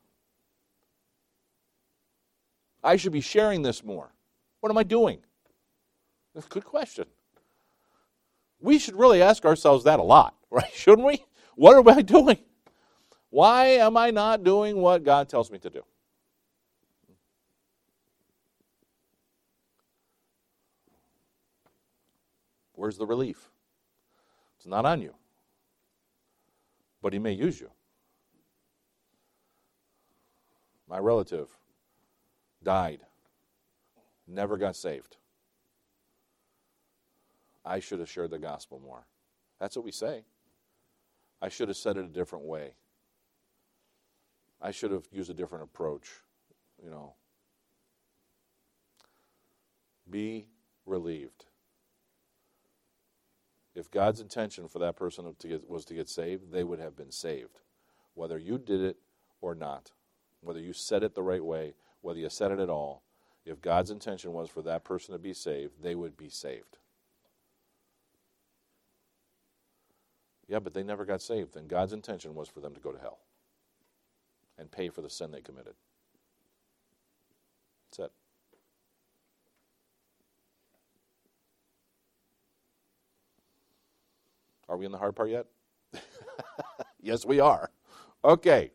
[2.82, 4.12] I should be sharing this more.
[4.60, 5.20] What am I doing?
[6.34, 7.06] That's a good question.
[8.60, 10.72] We should really ask ourselves that a lot, right?
[10.74, 11.24] Shouldn't we?
[11.54, 12.38] What am I doing?
[13.30, 15.84] Why am I not doing what God tells me to do?
[22.78, 23.50] Where's the relief?
[24.56, 25.12] It's not on you.
[27.02, 27.72] But he may use you.
[30.88, 31.48] My relative
[32.62, 33.00] died,
[34.28, 35.16] never got saved.
[37.64, 39.04] I should have shared the gospel more.
[39.58, 40.22] That's what we say.
[41.42, 42.74] I should have said it a different way.
[44.62, 46.10] I should have used a different approach.
[46.80, 47.14] You know,
[50.08, 50.46] be
[50.86, 51.47] relieved.
[53.78, 56.96] If God's intention for that person to get, was to get saved, they would have
[56.96, 57.60] been saved,
[58.14, 58.96] whether you did it
[59.40, 59.92] or not,
[60.40, 63.04] whether you said it the right way, whether you said it at all.
[63.46, 66.78] If God's intention was for that person to be saved, they would be saved.
[70.48, 71.54] Yeah, but they never got saved.
[71.54, 73.20] And God's intention was for them to go to hell
[74.58, 75.74] and pay for the sin they committed.
[77.90, 78.12] That's it.
[84.68, 85.46] Are we in the hard part yet?
[87.00, 87.70] yes, we are.
[88.24, 88.72] Okay.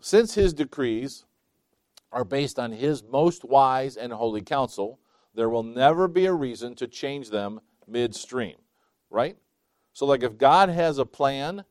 [0.00, 1.24] Since his decrees
[2.10, 5.00] are based on his most wise and holy counsel,
[5.34, 8.56] there will never be a reason to change them midstream,
[9.10, 9.36] right?
[9.92, 11.64] So, like if God has a plan,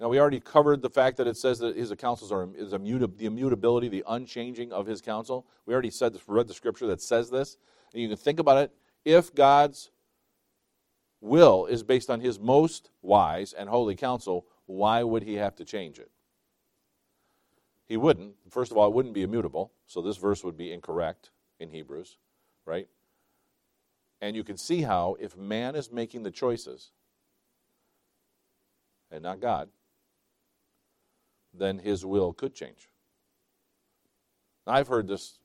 [0.00, 3.16] now we already covered the fact that it says that his counsels are is immutable,
[3.16, 5.46] the immutability, the unchanging of his counsel.
[5.66, 7.58] We already said read the scripture that says this,
[7.92, 8.72] and you can think about it.
[9.04, 9.90] If God's
[11.20, 15.64] will is based on his most wise and holy counsel, why would he have to
[15.64, 16.10] change it?
[17.86, 18.34] He wouldn't.
[18.48, 22.18] First of all, it wouldn't be immutable, so this verse would be incorrect in Hebrews,
[22.64, 22.88] right?
[24.20, 26.92] And you can see how, if man is making the choices
[29.10, 29.68] and not God,
[31.52, 32.88] then his will could change.
[34.66, 35.38] I've heard this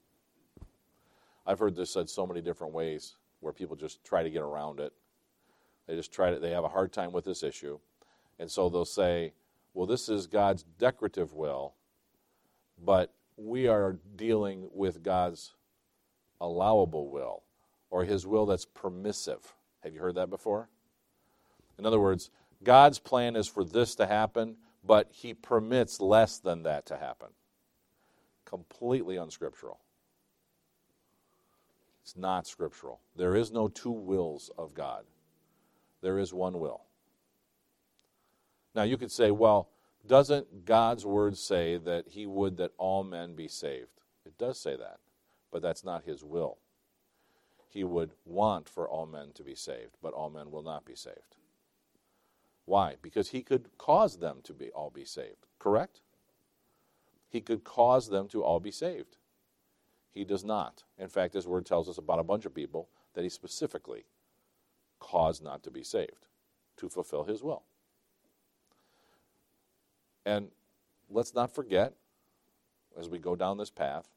[1.48, 4.80] I've heard this said so many different ways where people just try to get around
[4.80, 4.92] it.
[5.88, 7.78] They just try to they have a hard time with this issue.
[8.40, 9.34] And so they'll say,
[9.76, 11.76] well, this is God's decretive will,
[12.84, 15.54] but we are dealing with God's
[16.42, 17.44] allowable will
[17.92, 19.54] or his will that's permissive.
[19.84, 20.68] Have you heard that before?
[21.78, 22.32] In other words,
[22.64, 27.28] God's plan is for this to happen, but he permits less than that to happen.
[28.44, 29.80] Completely unscriptural.
[32.06, 33.00] It's not scriptural.
[33.16, 35.06] There is no two wills of God,
[36.04, 36.84] there is one will.
[38.76, 39.70] Now, you could say, well,
[40.06, 44.02] doesn't God's word say that he would that all men be saved?
[44.24, 45.00] It does say that,
[45.52, 46.58] but that's not his will.
[47.70, 50.96] He would want for all men to be saved, but all men will not be
[50.96, 51.38] saved.
[52.66, 52.98] Why?
[53.02, 56.02] Because he could cause them to be all be saved, correct?
[57.30, 59.18] He could cause them to all be saved.
[60.16, 60.84] He does not.
[60.98, 64.06] In fact, his word tells us about a bunch of people that he specifically
[65.00, 66.28] caused not to be saved
[66.78, 67.64] to fulfill his will.
[70.26, 70.48] And
[71.10, 71.94] let's not forget,
[72.98, 74.08] as we go down this path,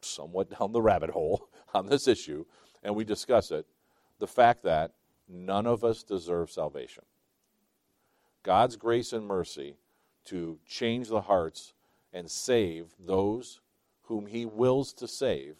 [0.00, 2.46] somewhat down the rabbit hole on this issue,
[2.82, 3.66] and we discuss it,
[4.18, 4.92] the fact that
[5.28, 7.04] none of us deserve salvation.
[8.42, 9.76] God's grace and mercy
[10.24, 11.74] to change the hearts
[12.10, 13.60] and save those
[14.08, 15.56] whom He wills to save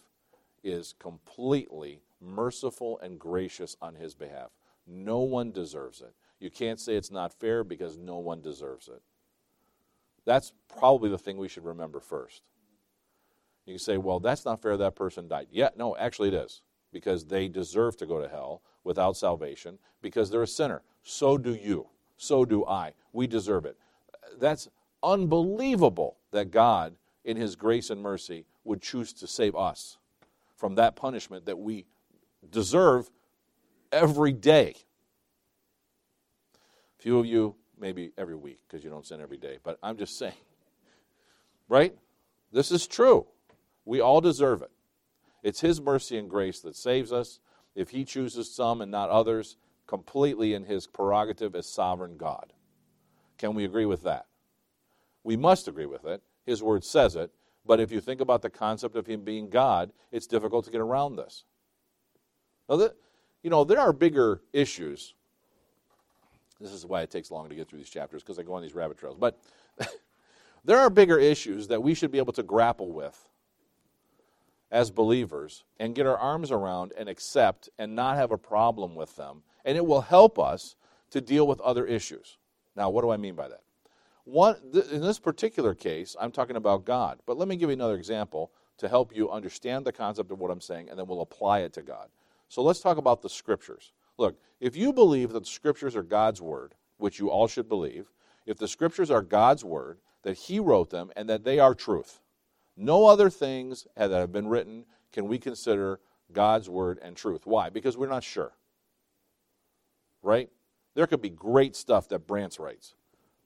[0.63, 4.49] is completely merciful and gracious on His behalf.
[4.85, 6.13] No one deserves it.
[6.39, 9.01] You can't say it's not fair because no one deserves it.
[10.25, 12.43] That's probably the thing we should remember first.
[13.65, 15.47] You can say, well, that's not fair, that person died.
[15.51, 20.29] Yeah, no, actually it is, because they deserve to go to hell without salvation because
[20.29, 20.81] they're a sinner.
[21.03, 21.87] So do you.
[22.17, 22.93] So do I.
[23.13, 23.77] We deserve it.
[24.39, 24.69] That's
[25.03, 26.95] unbelievable that God,
[27.29, 29.99] in His grace and mercy, would choose to save us
[30.55, 31.85] from that punishment that we
[32.49, 33.07] deserve
[33.91, 34.73] every day.
[36.97, 39.59] Few of you maybe every week because you don't sin every day.
[39.63, 40.33] But I'm just saying,
[41.69, 41.95] right?
[42.51, 43.27] This is true.
[43.85, 44.71] We all deserve it.
[45.43, 47.39] It's His mercy and grace that saves us.
[47.75, 52.53] If He chooses some and not others, completely in His prerogative as sovereign God.
[53.37, 54.25] Can we agree with that?
[55.23, 56.23] We must agree with it.
[56.49, 57.31] His word says it.
[57.65, 60.81] But if you think about the concept of Him being God, it's difficult to get
[60.81, 61.43] around this.
[62.67, 62.95] Now, that,
[63.43, 65.13] you know, there are bigger issues
[66.59, 68.61] this is why it takes long to get through these chapters because I go on
[68.61, 69.15] these rabbit trails.
[69.17, 69.39] But
[70.65, 73.29] there are bigger issues that we should be able to grapple with
[74.71, 79.15] as believers and get our arms around and accept and not have a problem with
[79.15, 79.41] them.
[79.63, 80.75] And it will help us
[81.11, 82.37] to deal with other issues.
[82.75, 83.61] Now, what do I mean by that?
[84.25, 84.55] One,
[84.91, 87.19] in this particular case, I'm talking about God.
[87.25, 90.51] But let me give you another example to help you understand the concept of what
[90.51, 92.09] I'm saying, and then we'll apply it to God.
[92.47, 93.91] So let's talk about the scriptures.
[94.17, 98.11] Look, if you believe that the scriptures are God's word, which you all should believe,
[98.45, 102.21] if the scriptures are God's word, that He wrote them, and that they are truth,
[102.75, 105.99] no other things that have been written can we consider
[106.31, 107.45] God's word and truth.
[107.45, 107.69] Why?
[107.69, 108.53] Because we're not sure.
[110.21, 110.49] Right?
[110.95, 112.95] There could be great stuff that Brantz writes.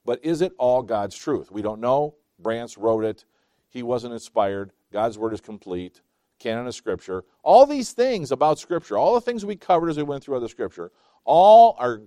[0.04, 1.50] But is it all God's truth?
[1.50, 2.14] We don't know.
[2.42, 3.24] Brantz wrote it.
[3.68, 4.72] He wasn't inspired.
[4.92, 6.00] God's word is complete
[6.38, 10.02] canon of Scripture, all these things about Scripture, all the things we covered as we
[10.02, 10.92] went through other Scripture,
[11.24, 12.02] all are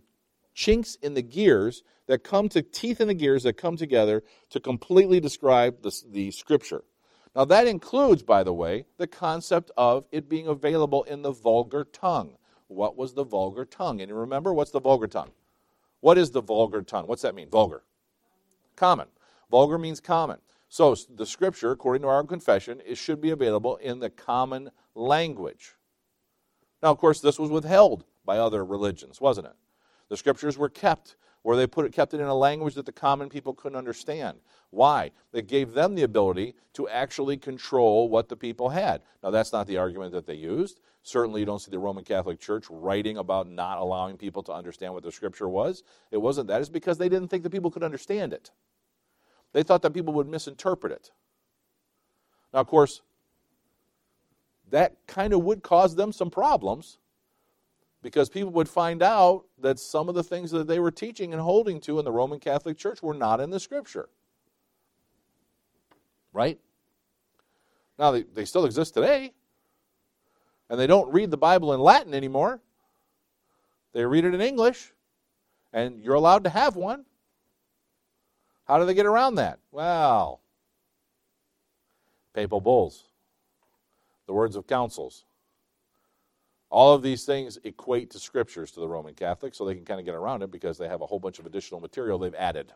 [0.53, 4.59] chinks in the gears that come to teeth in the gears that come together to
[4.59, 6.83] completely describe the, the Scripture.
[7.35, 11.83] Now, that includes, by the way, the concept of it being available in the vulgar
[11.83, 12.37] tongue.
[12.67, 14.01] what was the vulgar tongue.
[14.01, 15.31] And remember, what's the vulgar tongue?
[16.01, 17.07] What is the vulgar tongue?
[17.07, 17.49] What's that mean?
[17.49, 17.83] Vulgar.
[18.77, 19.07] Common.
[19.51, 20.37] Vulgar means common.
[20.69, 25.73] So the scripture, according to our confession, it should be available in the common language.
[26.81, 29.55] Now, of course, this was withheld by other religions, wasn't it?
[30.09, 32.91] The scriptures were kept where they put it, kept it in a language that the
[32.91, 34.37] common people couldn't understand.
[34.69, 35.11] Why?
[35.31, 39.01] It gave them the ability to actually control what the people had.
[39.23, 40.81] Now, that's not the argument that they used.
[41.03, 44.93] Certainly, you don't see the Roman Catholic Church writing about not allowing people to understand
[44.93, 45.83] what the scripture was.
[46.11, 46.59] It wasn't that.
[46.59, 48.51] It's because they didn't think the people could understand it.
[49.57, 51.09] They thought that people would misinterpret it.
[52.53, 53.01] Now, of course,
[54.69, 56.99] that kind of would cause them some problems
[58.03, 61.41] because people would find out that some of the things that they were teaching and
[61.41, 64.09] holding to in the Roman Catholic Church were not in the Scripture.
[66.33, 66.59] Right?
[67.97, 69.33] Now, they, they still exist today,
[70.69, 72.61] and they don't read the Bible in Latin anymore.
[73.93, 74.93] They read it in English,
[75.73, 77.06] and you're allowed to have one.
[78.67, 79.59] How do they get around that?
[79.71, 80.41] Well,
[82.33, 83.05] papal bulls,
[84.25, 85.23] the words of councils.
[86.69, 90.01] All of these things equate to scriptures to the Roman Catholics, so they can kind
[90.01, 92.73] of get around it because they have a whole bunch of additional material they've added.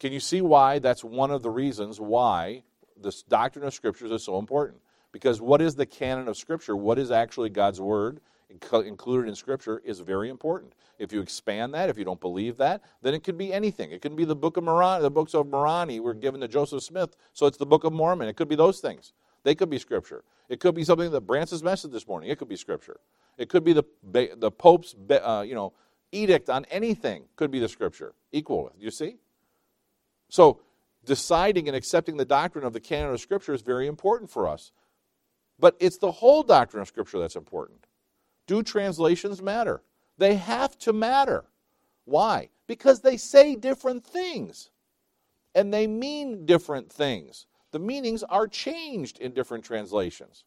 [0.00, 2.64] Can you see why that's one of the reasons why
[3.00, 4.80] this doctrine of scriptures is so important?
[5.12, 6.74] Because what is the canon of scripture?
[6.74, 8.20] What is actually God's word
[8.50, 10.74] included in scripture is very important.
[10.98, 13.90] If you expand that, if you don't believe that, then it could be anything.
[13.90, 16.82] It could be the book of Moroni, the books of Moroni were given to Joseph
[16.82, 18.28] Smith, so it's the book of Mormon.
[18.28, 19.12] It could be those things.
[19.42, 20.24] They could be scripture.
[20.48, 22.30] It could be something that Brance's message this morning.
[22.30, 23.00] It could be scripture.
[23.38, 23.84] It could be the
[24.36, 25.72] the Pope's uh, you know
[26.12, 27.24] edict on anything.
[27.36, 28.14] Could be the scripture.
[28.32, 29.16] Equal with you see.
[30.28, 30.60] So
[31.04, 34.72] deciding and accepting the doctrine of the canon of scripture is very important for us.
[35.58, 37.86] But it's the whole doctrine of scripture that's important.
[38.46, 39.82] Do translations matter?
[40.18, 41.44] They have to matter.
[42.04, 42.50] Why?
[42.66, 44.70] Because they say different things
[45.54, 50.44] and they mean different things the meanings are changed in different translations.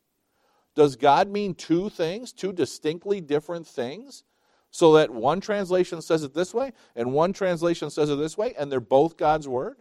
[0.76, 4.24] Does God mean two things, two distinctly different things?
[4.72, 8.54] So that one translation says it this way and one translation says it this way,
[8.58, 9.76] and they're both God's word?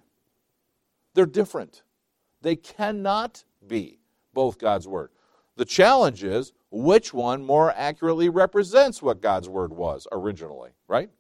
[1.15, 1.85] They're different.
[2.43, 4.01] They cannot be
[4.35, 5.11] both God's word.
[5.57, 11.11] The challenge is which one more accurately represents what God's word was originally, right?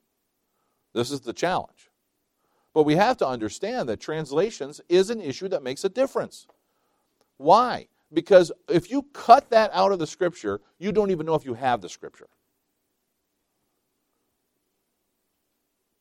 [0.92, 1.90] This is the challenge.
[2.74, 6.46] But we have to understand that translations is an issue that makes a difference.
[7.38, 7.88] Why?
[8.12, 11.54] Because if you cut that out of the scripture, you don't even know if you
[11.54, 12.28] have the scripture.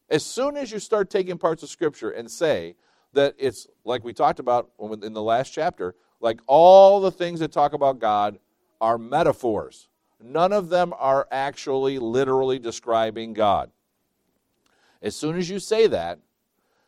[0.09, 2.75] As soon as you start taking parts of scripture and say
[3.13, 4.69] that it's like we talked about
[5.01, 5.95] in the last chapter,
[6.25, 8.39] like all the things that talk about God
[8.81, 9.87] are metaphors.
[10.21, 13.69] None of them are actually literally describing God.
[15.03, 16.19] As soon as you say that,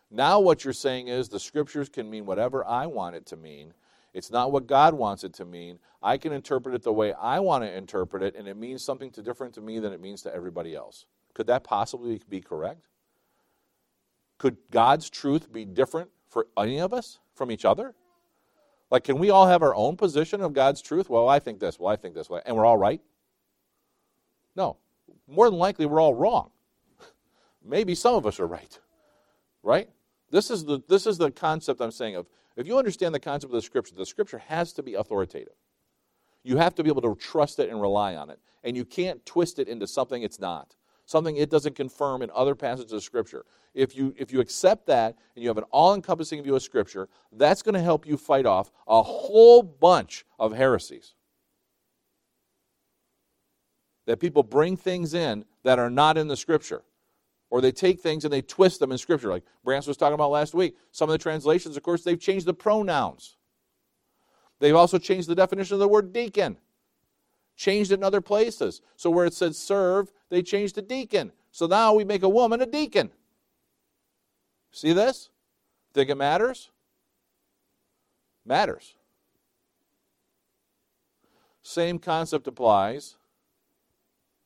[0.09, 3.73] now, what you're saying is the scriptures can mean whatever I want it to mean.
[4.13, 5.79] It's not what God wants it to mean.
[6.01, 9.11] I can interpret it the way I want to interpret it, and it means something
[9.11, 11.05] to different to me than it means to everybody else.
[11.33, 12.87] Could that possibly be correct?
[14.37, 17.93] Could God's truth be different for any of us from each other?
[18.89, 21.09] Like, can we all have our own position of God's truth?
[21.09, 21.79] Well, I think this.
[21.79, 22.41] Well, I think this way.
[22.45, 23.01] And we're all right?
[24.55, 24.77] No.
[25.27, 26.51] More than likely, we're all wrong.
[27.65, 28.79] Maybe some of us are right.
[29.61, 29.89] Right?
[30.29, 33.51] This is the this is the concept I'm saying of if you understand the concept
[33.51, 35.53] of the scripture, the scripture has to be authoritative.
[36.43, 38.39] You have to be able to trust it and rely on it.
[38.63, 40.75] And you can't twist it into something it's not.
[41.07, 43.45] Something it doesn't confirm in other passages of scripture.
[43.73, 47.61] If you if you accept that and you have an all-encompassing view of scripture, that's
[47.61, 51.15] going to help you fight off a whole bunch of heresies.
[54.05, 56.83] That people bring things in that are not in the scripture.
[57.49, 60.31] Or they take things and they twist them in Scripture, like Brance was talking about
[60.31, 60.75] last week.
[60.91, 63.37] Some of the translations, of course, they've changed the pronouns.
[64.59, 66.57] They've also changed the definition of the word deacon,
[67.57, 68.81] changed it in other places.
[68.95, 71.33] So where it said serve, they changed to deacon.
[71.51, 73.09] So now we make a woman a deacon.
[74.71, 75.29] See this?
[75.93, 76.69] Think it matters?
[78.45, 78.93] Matters.
[81.63, 83.15] Same concept applies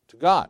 [0.07, 0.49] to God.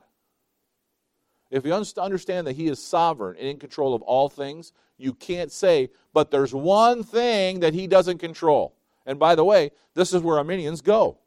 [1.50, 5.52] If you understand that He is sovereign and in control of all things, you can't
[5.52, 8.76] say, but there's one thing that He doesn't control.
[9.06, 11.18] And by the way, this is where Arminians go.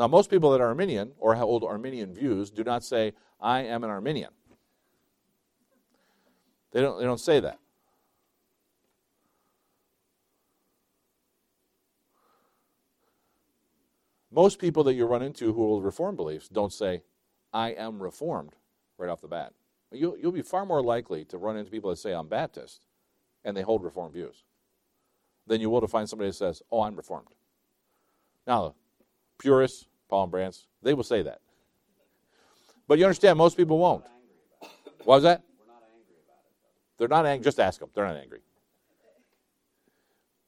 [0.00, 3.84] Now, most people that are Arminian or hold Arminian views do not say, I am
[3.84, 4.30] an Arminian.
[6.72, 7.58] They don't, they don't say that.
[14.32, 17.02] Most people that you run into who hold Reformed beliefs don't say,
[17.52, 18.54] I am Reformed
[18.96, 19.52] right off the bat.
[19.92, 22.80] You'll, you'll be far more likely to run into people that say, I'm Baptist,
[23.44, 24.44] and they hold Reformed views,
[25.46, 27.28] than you will to find somebody that says, Oh, I'm Reformed.
[28.46, 28.76] Now,
[29.38, 31.40] purists, Paul and Brants, they will say that.
[32.88, 34.04] But you understand, most people won't.
[35.04, 35.42] What was that?
[36.98, 37.44] They're not angry.
[37.44, 37.88] Just ask them.
[37.94, 38.40] They're not angry.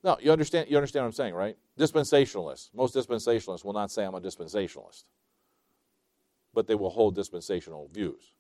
[0.04, 0.68] No, you understand.
[0.68, 1.56] You understand what I'm saying, right?
[1.78, 2.70] Dispensationalists.
[2.74, 5.04] Most dispensationalists will not say I'm a dispensationalist,
[6.52, 8.34] but they will hold dispensational views.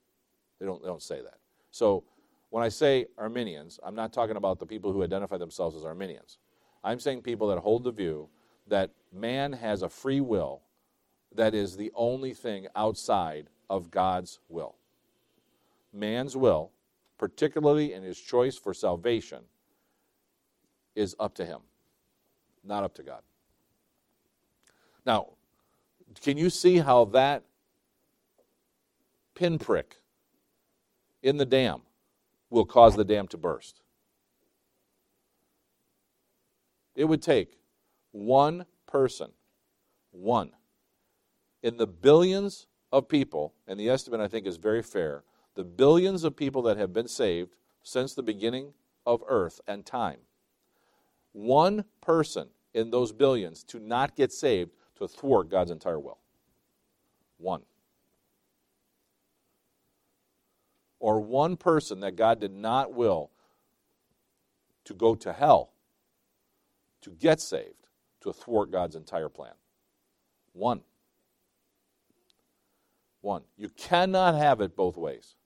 [0.58, 0.82] They don't.
[0.82, 1.38] They don't say that.
[1.70, 2.04] So
[2.50, 6.38] when I say Arminians, I'm not talking about the people who identify themselves as Arminians.
[6.84, 8.28] I'm saying people that hold the view
[8.66, 10.62] that man has a free will
[11.34, 14.76] that is the only thing outside of God's will.
[15.92, 16.72] Man's will
[17.22, 19.44] particularly in his choice for salvation,
[20.96, 21.60] is up to him,
[22.64, 23.22] not up to God.
[25.06, 25.28] Now,
[26.20, 27.44] can you see how that
[29.36, 29.98] pinprick
[31.22, 31.82] in the dam
[32.50, 33.82] will cause the dam to burst?
[36.96, 37.56] It would take
[38.10, 39.30] one person,
[40.10, 40.50] one,
[41.62, 46.24] in the billions of people, and the estimate I think is very fair, the billions
[46.24, 48.72] of people that have been saved since the beginning
[49.06, 50.18] of earth and time.
[51.32, 56.18] One person in those billions to not get saved to thwart God's entire will.
[57.38, 57.62] One.
[61.00, 63.30] Or one person that God did not will
[64.84, 65.72] to go to hell
[67.00, 67.88] to get saved
[68.20, 69.54] to thwart God's entire plan.
[70.52, 70.82] One.
[73.22, 73.42] One.
[73.56, 75.36] You cannot have it both ways.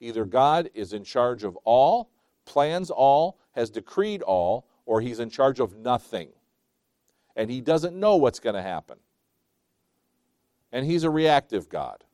[0.00, 2.10] Either God is in charge of all,
[2.44, 6.28] plans all, has decreed all, or he's in charge of nothing.
[7.34, 8.98] And he doesn't know what's going to happen.
[10.72, 12.04] And he's a reactive God.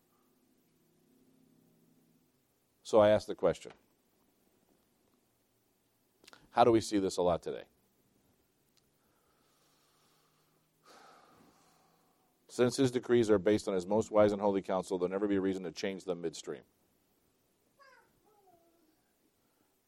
[2.82, 3.72] So I ask the question
[6.50, 7.62] how do we see this a lot today?
[12.52, 15.36] Since his decrees are based on his most wise and holy counsel, there'll never be
[15.36, 16.60] a reason to change them midstream.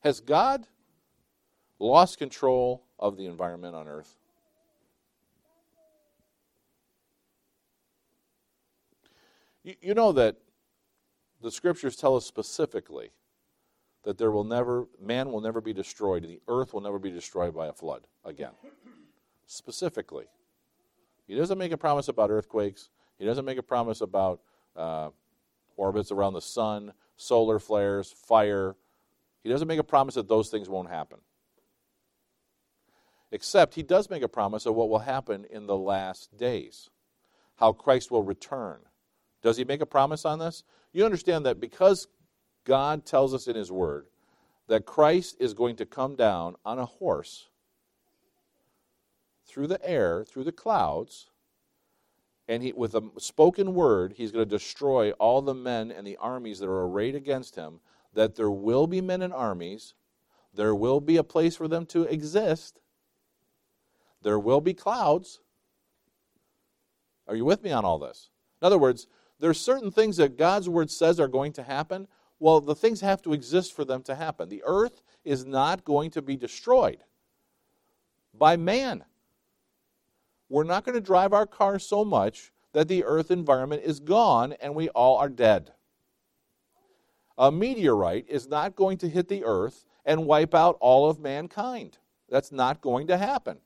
[0.00, 0.66] Has God
[1.78, 4.16] lost control of the environment on earth?
[9.62, 10.36] You, you know that
[11.42, 13.10] the scriptures tell us specifically
[14.04, 17.10] that there will never man will never be destroyed and the earth will never be
[17.10, 18.52] destroyed by a flood again
[19.46, 20.24] specifically
[21.26, 24.40] he doesn't make a promise about earthquakes he doesn't make a promise about
[24.76, 25.10] uh,
[25.76, 28.76] orbits around the sun solar flares fire
[29.44, 31.18] he doesn't make a promise that those things won't happen.
[33.30, 36.88] Except he does make a promise of what will happen in the last days,
[37.56, 38.80] how Christ will return.
[39.42, 40.64] Does he make a promise on this?
[40.92, 42.08] You understand that because
[42.64, 44.06] God tells us in his word
[44.68, 47.48] that Christ is going to come down on a horse
[49.46, 51.30] through the air, through the clouds,
[52.46, 56.18] and he, with a spoken word, he's going to destroy all the men and the
[56.18, 57.80] armies that are arrayed against him
[58.14, 59.94] that there will be men and armies,
[60.54, 62.80] there will be a place for them to exist,
[64.22, 65.40] there will be clouds.
[67.26, 68.30] Are you with me on all this?
[68.60, 69.06] In other words,
[69.40, 72.06] there's certain things that God's word says are going to happen.
[72.38, 74.48] Well, the things have to exist for them to happen.
[74.48, 76.98] The earth is not going to be destroyed
[78.32, 79.04] by man.
[80.48, 84.54] We're not going to drive our cars so much that the earth environment is gone
[84.60, 85.72] and we all are dead
[87.36, 91.98] a meteorite is not going to hit the earth and wipe out all of mankind.
[92.28, 93.58] That's not going to happen.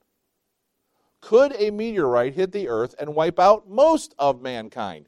[1.21, 5.07] Could a meteorite hit the earth and wipe out most of mankind?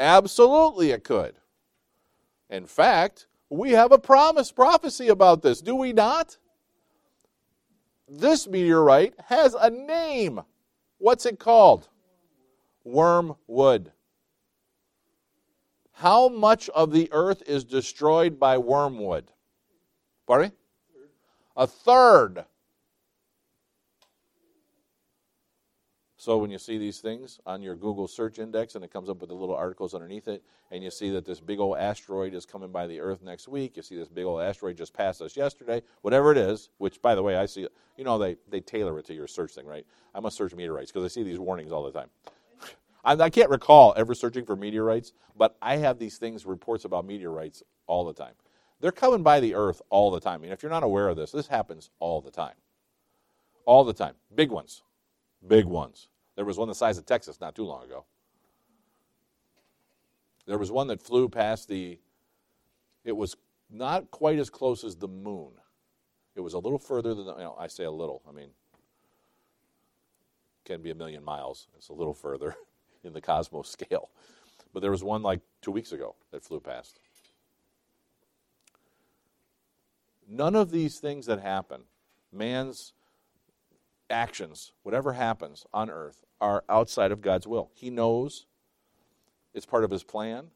[0.00, 1.36] Absolutely, it could.
[2.50, 6.36] In fact, we have a promise prophecy about this, do we not?
[8.08, 10.40] This meteorite has a name.
[11.04, 11.86] What's it called?
[12.82, 13.92] Wormwood.
[15.92, 19.30] How much of the earth is destroyed by wormwood?
[20.26, 20.52] Pardon?
[21.58, 22.46] A third.
[26.24, 29.20] So when you see these things on your Google search index and it comes up
[29.20, 32.46] with the little articles underneath it, and you see that this big old asteroid is
[32.46, 35.36] coming by the Earth next week, you see this big old asteroid just passed us
[35.36, 37.68] yesterday, whatever it is, which by the way, I see,
[37.98, 39.84] you know, they, they tailor it to your search thing, right?
[40.14, 42.08] I must search meteorites because I see these warnings all the time.
[43.04, 47.62] I, can't recall ever searching for meteorites, but I have these things, reports about meteorites
[47.86, 48.32] all the time.
[48.80, 50.42] They're coming by the earth all the time.
[50.42, 52.56] And if you're not aware of this, this happens all the time.
[53.66, 54.14] All the time.
[54.34, 54.82] Big ones.
[55.46, 56.08] Big ones.
[56.36, 58.04] There was one the size of Texas not too long ago.
[60.46, 61.98] There was one that flew past the,
[63.04, 63.36] it was
[63.70, 65.52] not quite as close as the moon.
[66.34, 68.50] It was a little further than, the, you know, I say a little, I mean,
[70.64, 71.68] can be a million miles.
[71.76, 72.56] It's a little further
[73.04, 74.10] in the cosmos scale.
[74.72, 76.98] But there was one like two weeks ago that flew past.
[80.28, 81.82] None of these things that happen,
[82.32, 82.94] man's
[84.10, 87.70] actions, whatever happens on earth, are outside of God's will.
[87.74, 88.46] He knows
[89.54, 90.48] it's part of his plan.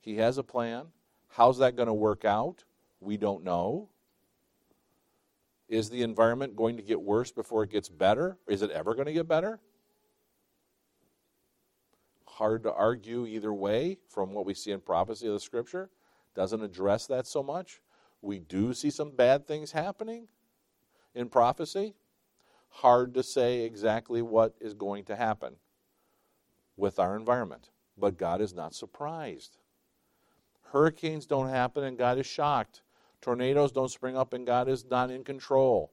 [0.00, 0.86] He has a plan.
[1.28, 2.64] How's that going to work out?
[3.00, 3.90] We don't know.
[5.68, 8.38] Is the environment going to get worse before it gets better?
[8.46, 9.60] Is it ever going to get better?
[12.24, 15.90] Hard to argue either way from what we see in prophecy of the scripture.
[16.34, 17.80] Doesn't address that so much.
[18.22, 20.28] We do see some bad things happening
[21.14, 21.94] in prophecy.
[22.68, 25.56] Hard to say exactly what is going to happen
[26.76, 27.70] with our environment.
[27.96, 29.56] But God is not surprised.
[30.72, 32.82] Hurricanes don't happen and God is shocked.
[33.22, 35.92] Tornadoes don't spring up and God is not in control.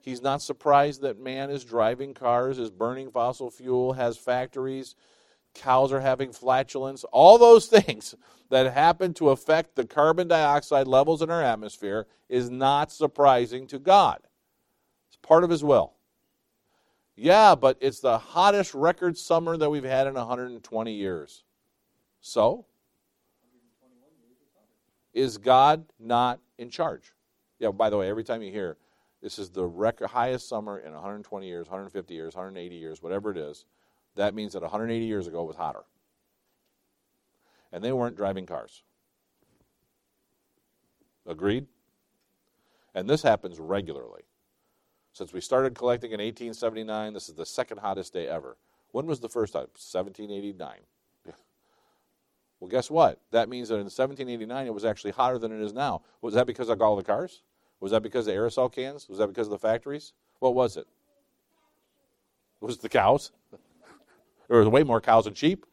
[0.00, 4.94] He's not surprised that man is driving cars, is burning fossil fuel, has factories,
[5.52, 7.04] cows are having flatulence.
[7.12, 8.14] All those things
[8.50, 13.78] that happen to affect the carbon dioxide levels in our atmosphere is not surprising to
[13.78, 14.20] God.
[15.08, 15.95] It's part of His will.
[17.16, 21.44] Yeah, but it's the hottest record summer that we've had in 120 years.
[22.20, 22.66] So?
[25.14, 27.12] Is God not in charge?
[27.58, 28.76] Yeah, by the way, every time you hear
[29.22, 33.38] this is the record highest summer in 120 years, 150 years, 180 years, whatever it
[33.38, 33.64] is,
[34.14, 35.84] that means that 180 years ago it was hotter.
[37.72, 38.82] And they weren't driving cars.
[41.26, 41.66] Agreed?
[42.94, 44.22] And this happens regularly.
[45.16, 48.58] Since we started collecting in 1879, this is the second hottest day ever.
[48.92, 49.68] When was the first time?
[49.72, 50.80] 1789.
[52.60, 53.18] well, guess what?
[53.30, 56.02] That means that in 1789 it was actually hotter than it is now.
[56.20, 57.40] Was that because of all the cars?
[57.80, 59.08] Was that because of the aerosol cans?
[59.08, 60.12] Was that because of the factories?
[60.40, 60.86] What was it?
[62.60, 63.32] Was it the cows?
[64.48, 65.64] there was way more cows than sheep.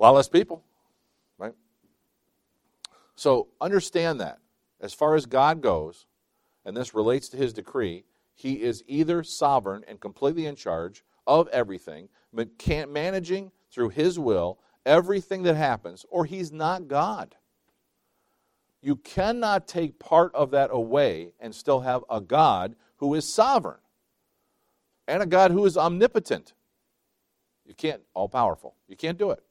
[0.00, 0.64] A lot less people,
[1.38, 1.54] right?
[3.14, 4.40] So understand that.
[4.80, 6.06] As far as God goes,
[6.64, 8.04] and this relates to his decree,
[8.34, 15.42] he is either sovereign and completely in charge of everything, managing through his will everything
[15.44, 17.36] that happens, or he's not God.
[18.82, 23.78] You cannot take part of that away and still have a God who is sovereign
[25.08, 26.52] and a God who is omnipotent.
[27.64, 28.74] You can't, all powerful.
[28.88, 29.42] You can't do it.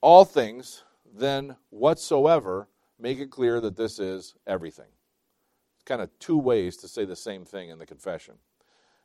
[0.00, 0.84] All things,
[1.14, 2.68] then, whatsoever
[3.02, 4.86] make it clear that this is everything.
[5.74, 8.34] It's kind of two ways to say the same thing in the confession.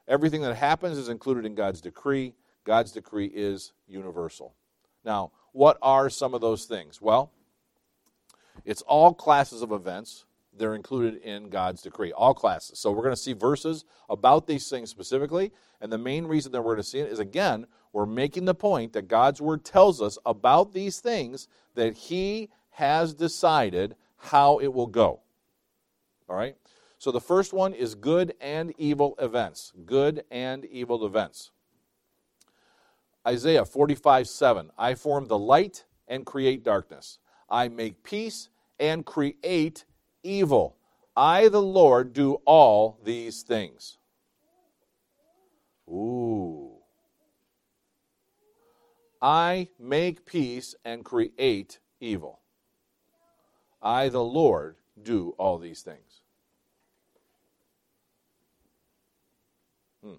[0.08, 2.36] Everything that happens is included in God's decree.
[2.64, 4.54] God's decree is universal.
[5.04, 7.02] Now, what are some of those things?
[7.02, 7.32] Well,
[8.64, 10.26] it's all classes of events.
[10.56, 12.80] They're included in God's decree, all classes.
[12.80, 15.52] So we're going to see verses about these things specifically.
[15.82, 18.56] And the main reason that we're going to see it is again, we're making the
[18.56, 24.71] point that God's word tells us about these things that He has decided how it
[24.71, 25.19] will go.
[26.30, 26.55] All right?
[26.99, 29.73] So the first one is good and evil events.
[29.88, 31.49] Good and evil events.
[33.28, 34.69] Isaiah 45 7.
[34.78, 37.17] I form the light and create darkness.
[37.49, 38.49] I make peace
[38.80, 39.86] and create
[40.21, 40.78] evil.
[41.15, 43.97] I, the Lord, do all these things.
[45.89, 46.73] Ooh.
[49.19, 52.39] I make peace and create evil.
[53.82, 56.21] I, the Lord, do all these things.
[60.03, 60.15] Hmm.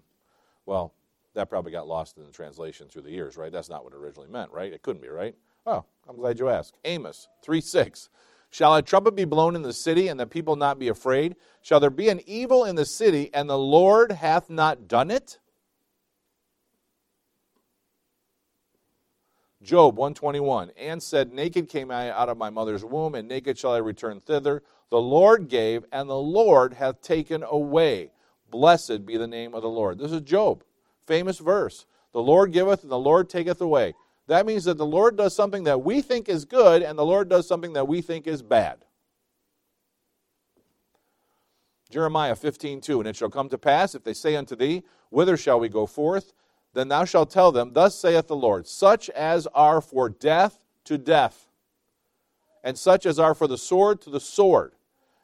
[0.65, 0.93] Well,
[1.33, 3.51] that probably got lost in the translation through the years, right?
[3.51, 4.71] That's not what it originally meant, right?
[4.71, 5.35] It couldn't be, right?
[5.65, 6.75] Oh, I'm glad you asked.
[6.85, 8.09] Amos 3 6.
[8.51, 11.35] Shall a trumpet be blown in the city, and the people not be afraid?
[11.61, 15.37] Shall there be an evil in the city, and the Lord hath not done it?
[19.61, 23.73] Job 121 and said, Naked came I out of my mother's womb, and naked shall
[23.73, 24.63] I return thither.
[24.89, 28.11] The Lord gave, and the Lord hath taken away.
[28.49, 29.99] Blessed be the name of the Lord.
[29.99, 30.63] This is Job,
[31.05, 31.85] famous verse.
[32.13, 33.95] The Lord giveth, and the Lord taketh away.
[34.27, 37.29] That means that the Lord does something that we think is good, and the Lord
[37.29, 38.85] does something that we think is bad.
[41.89, 42.99] Jeremiah 15, 2.
[42.99, 45.85] And it shall come to pass, if they say unto thee, Whither shall we go
[45.85, 46.33] forth?
[46.73, 50.97] Then thou shalt tell them, Thus saith the Lord, such as are for death to
[50.97, 51.47] death,
[52.63, 54.73] and such as are for the sword to the sword,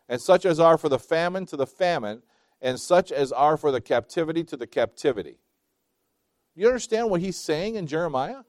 [0.10, 2.24] and such as are for the famine to the famine,
[2.62, 5.38] and such as are for the captivity to the captivity.
[6.56, 8.44] You understand what he's saying in Jeremiah?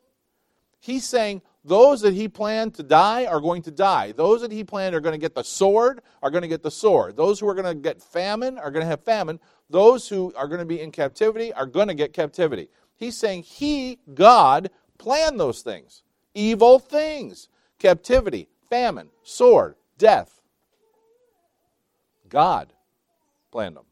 [0.79, 4.13] He's saying those that he planned to die are going to die.
[4.13, 6.71] Those that he planned are going to get the sword are going to get the
[6.71, 7.17] sword.
[7.17, 9.41] Those who are going to get famine are going to have famine.
[9.69, 12.69] Those who are going to be in captivity are going to get captivity.
[12.97, 16.03] He's saying he, God, planned those things.
[16.35, 17.49] Evil things.
[17.79, 20.41] Captivity, famine, sword, death.
[22.29, 22.73] God
[23.53, 23.85] planned them.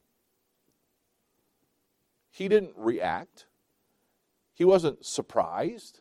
[2.31, 3.47] He didn't react.
[4.55, 6.01] He wasn't surprised.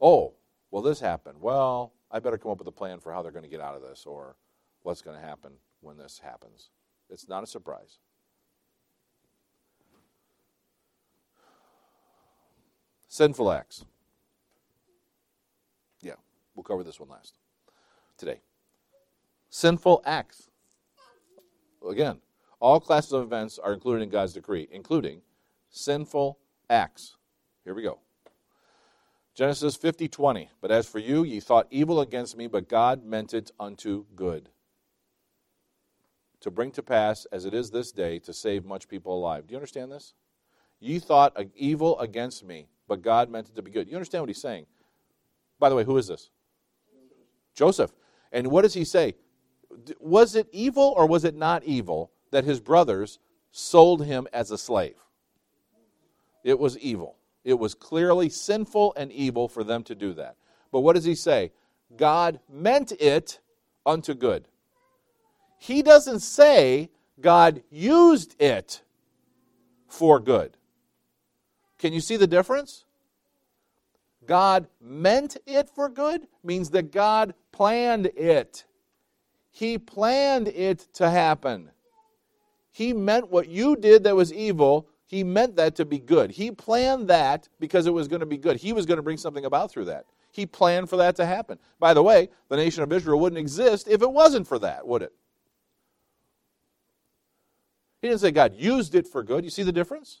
[0.00, 0.34] Oh,
[0.70, 1.40] well, this happened.
[1.40, 3.74] Well, I better come up with a plan for how they're going to get out
[3.74, 4.36] of this or
[4.82, 6.70] what's going to happen when this happens.
[7.08, 7.98] It's not a surprise.
[13.10, 13.84] Sinful acts.
[16.00, 16.14] Yeah,
[16.54, 17.34] we'll cover this one last
[18.16, 18.40] today.
[19.48, 20.48] Sinful acts.
[21.88, 22.20] Again,
[22.60, 25.22] all classes of events are included in God's decree, including
[25.70, 26.38] sinful
[26.68, 27.16] acts.
[27.64, 27.98] Here we go.
[29.34, 30.48] Genesis 50 20.
[30.60, 34.50] But as for you, ye thought evil against me, but God meant it unto good.
[36.42, 39.48] To bring to pass, as it is this day, to save much people alive.
[39.48, 40.14] Do you understand this?
[40.78, 43.88] Ye thought evil against me, but God meant it to be good.
[43.88, 44.66] You understand what he's saying?
[45.60, 46.28] By the way, who is this?
[47.54, 47.92] Joseph.
[48.32, 49.14] And what does he say?
[50.00, 53.20] Was it evil or was it not evil that his brothers
[53.52, 54.96] sold him as a slave?
[56.42, 57.14] It was evil.
[57.44, 60.34] It was clearly sinful and evil for them to do that.
[60.72, 61.52] But what does he say?
[61.96, 63.38] God meant it
[63.86, 64.48] unto good.
[65.60, 68.82] He doesn't say God used it
[69.86, 70.56] for good.
[71.80, 72.84] Can you see the difference?
[74.26, 78.64] God meant it for good means that God planned it.
[79.50, 81.70] He planned it to happen.
[82.70, 86.30] He meant what you did that was evil he meant that to be good.
[86.30, 88.58] He planned that because it was going to be good.
[88.58, 90.04] He was going to bring something about through that.
[90.30, 91.58] He planned for that to happen.
[91.80, 95.02] By the way, the nation of Israel wouldn't exist if it wasn't for that, would
[95.02, 95.12] it?
[98.00, 99.42] He didn't say God used it for good.
[99.42, 100.20] You see the difference?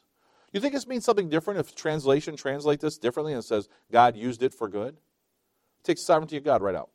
[0.52, 4.42] You think this means something different if translation translates this differently and says God used
[4.42, 4.94] it for good?
[4.94, 6.90] It takes sovereignty of God right out.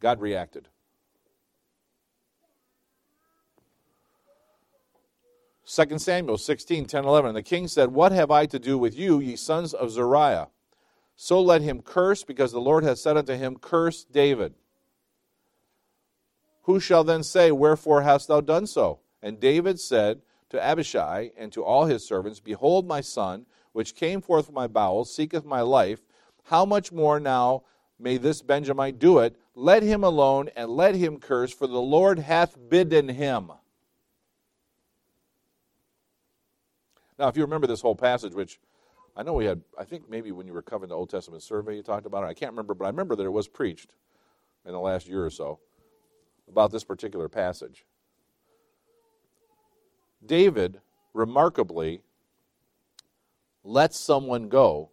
[0.00, 0.68] God reacted.
[5.64, 7.28] 2 Samuel 16, 10, 11.
[7.28, 10.48] And the king said, What have I to do with you, ye sons of Zeruiah?
[11.16, 14.54] So let him curse, because the Lord has said unto him, Curse David.
[16.64, 19.00] Who shall then say, Wherefore hast thou done so?
[19.22, 20.20] And David said
[20.52, 24.66] to Abishai and to all his servants, Behold, my son, which came forth from my
[24.66, 26.00] bowels, seeketh my life.
[26.44, 27.62] How much more now
[27.98, 29.34] may this Benjamite do it?
[29.54, 33.50] Let him alone, and let him curse, for the Lord hath bidden him.
[37.18, 38.60] Now, if you remember this whole passage, which
[39.16, 41.76] I know we had, I think maybe when you were covering the Old Testament survey,
[41.76, 42.26] you talked about it.
[42.26, 43.94] I can't remember, but I remember that it was preached
[44.66, 45.60] in the last year or so
[46.46, 47.86] about this particular passage.
[50.24, 50.80] David
[51.12, 52.00] remarkably
[53.64, 54.90] lets someone go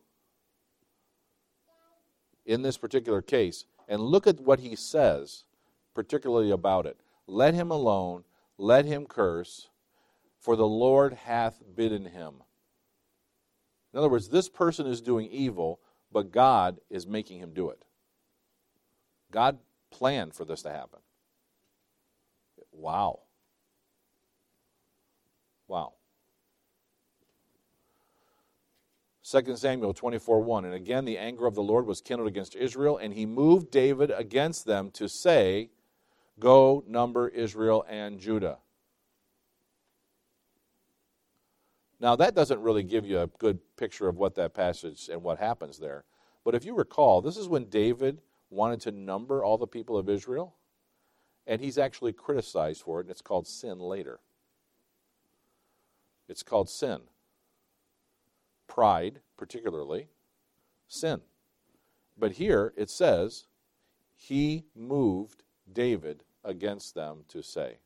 [2.50, 5.44] in this particular case, and look at what he says,
[5.94, 7.00] particularly about it.
[7.28, 8.24] Let him alone,
[8.58, 9.70] let him curse,
[10.40, 12.42] for the Lord hath bidden him.
[13.94, 15.80] In other words, this person is doing evil,
[16.12, 17.84] but God is making him do it.
[19.32, 19.60] God
[19.92, 21.00] planned for this to happen.
[22.72, 23.20] Wow.
[25.70, 25.94] Wow.
[29.24, 30.66] 2 Samuel 24 1.
[30.66, 34.12] And again, the anger of the Lord was kindled against Israel, and he moved David
[34.12, 35.70] against them to say,
[36.40, 38.58] Go number Israel and Judah.
[42.00, 45.38] Now, that doesn't really give you a good picture of what that passage and what
[45.38, 46.06] happens there.
[46.44, 50.10] But if you recall, this is when David wanted to number all the people of
[50.10, 50.56] Israel,
[51.46, 54.20] and he's actually criticized for it, and it's called sin later.
[56.30, 57.02] It's called sin.
[58.68, 60.08] Pride, particularly,
[60.88, 61.22] sin.
[62.18, 63.48] But here it says,
[64.16, 67.80] He moved David against them to say.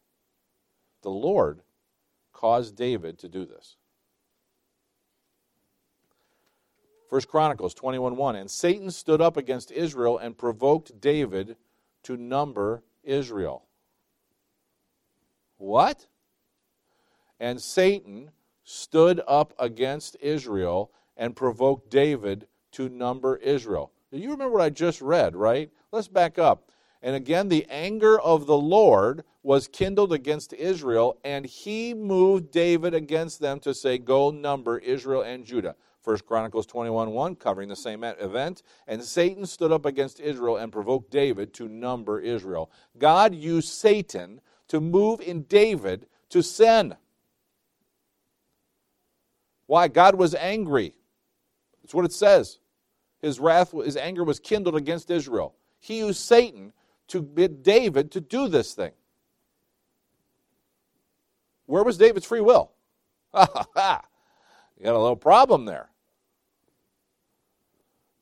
[1.02, 1.62] The Lord
[2.34, 3.78] caused David to do this.
[7.10, 8.36] First Chronicles 21 1.
[8.36, 11.56] And Satan stood up against Israel and provoked David
[12.04, 13.66] to number Israel.
[15.58, 16.08] What?
[17.44, 18.32] And Satan
[18.64, 23.92] stood up against Israel and provoked David to number Israel.
[24.14, 25.70] Do you remember what I just read, right?
[25.92, 26.72] Let's back up.
[27.02, 32.94] And again, the anger of the Lord was kindled against Israel, and he moved David
[32.94, 35.76] against them to say, Go number Israel and Judah.
[36.06, 38.64] 1 Chronicles 21 1, covering the same event.
[38.88, 42.72] And Satan stood up against Israel and provoked David to number Israel.
[42.98, 44.40] God used Satan
[44.70, 46.96] to move in David to sin.
[49.68, 49.88] Why?
[49.88, 50.96] God was angry.
[51.82, 52.60] That's what it says.
[53.22, 55.56] His wrath, his anger was kindled against Israel.
[55.80, 56.74] He used Satan
[57.08, 58.92] to bid David to do this thing.
[61.66, 62.72] Where was David's free will?
[63.34, 64.02] Ha ha ha.
[64.78, 65.90] You got a little problem there.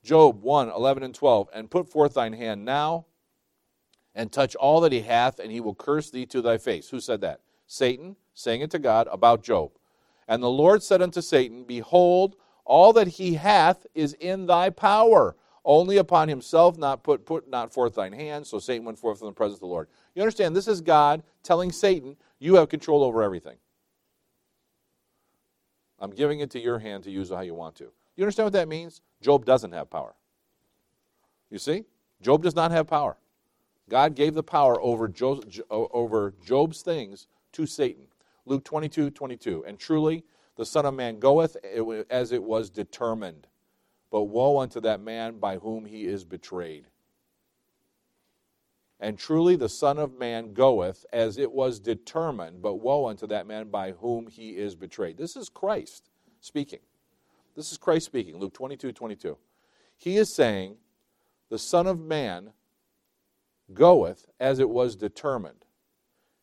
[0.03, 1.49] Job 1 11 and 12.
[1.53, 3.05] And put forth thine hand now
[4.15, 6.89] and touch all that he hath, and he will curse thee to thy face.
[6.89, 7.39] Who said that?
[7.67, 9.71] Satan, saying it to God about Job.
[10.27, 15.35] And the Lord said unto Satan, Behold, all that he hath is in thy power
[15.63, 18.47] only upon himself not put, put not forth thine hand.
[18.47, 19.87] So Satan went forth from the presence of the Lord.
[20.15, 23.57] You understand, this is God telling Satan, you have control over everything.
[25.99, 27.91] I'm giving it to your hand to use how you want to.
[28.15, 29.01] You understand what that means?
[29.21, 30.15] Job doesn't have power.
[31.51, 31.85] You see?
[32.21, 33.17] Job does not have power.
[33.89, 38.07] God gave the power over, Job, over Job's things to Satan.
[38.45, 39.65] Luke 22, 22.
[39.65, 40.23] And truly,
[40.57, 41.57] the Son of Man goeth
[42.09, 43.47] as it was determined
[44.11, 46.85] but woe unto that man by whom he is betrayed.
[48.99, 53.47] And truly the Son of Man goeth as it was determined, but woe unto that
[53.47, 55.17] man by whom he is betrayed.
[55.17, 56.11] This is Christ
[56.41, 56.81] speaking.
[57.55, 59.37] This is Christ speaking, Luke 22 22.
[59.97, 60.75] He is saying,
[61.49, 62.51] The Son of Man
[63.73, 65.65] goeth as it was determined.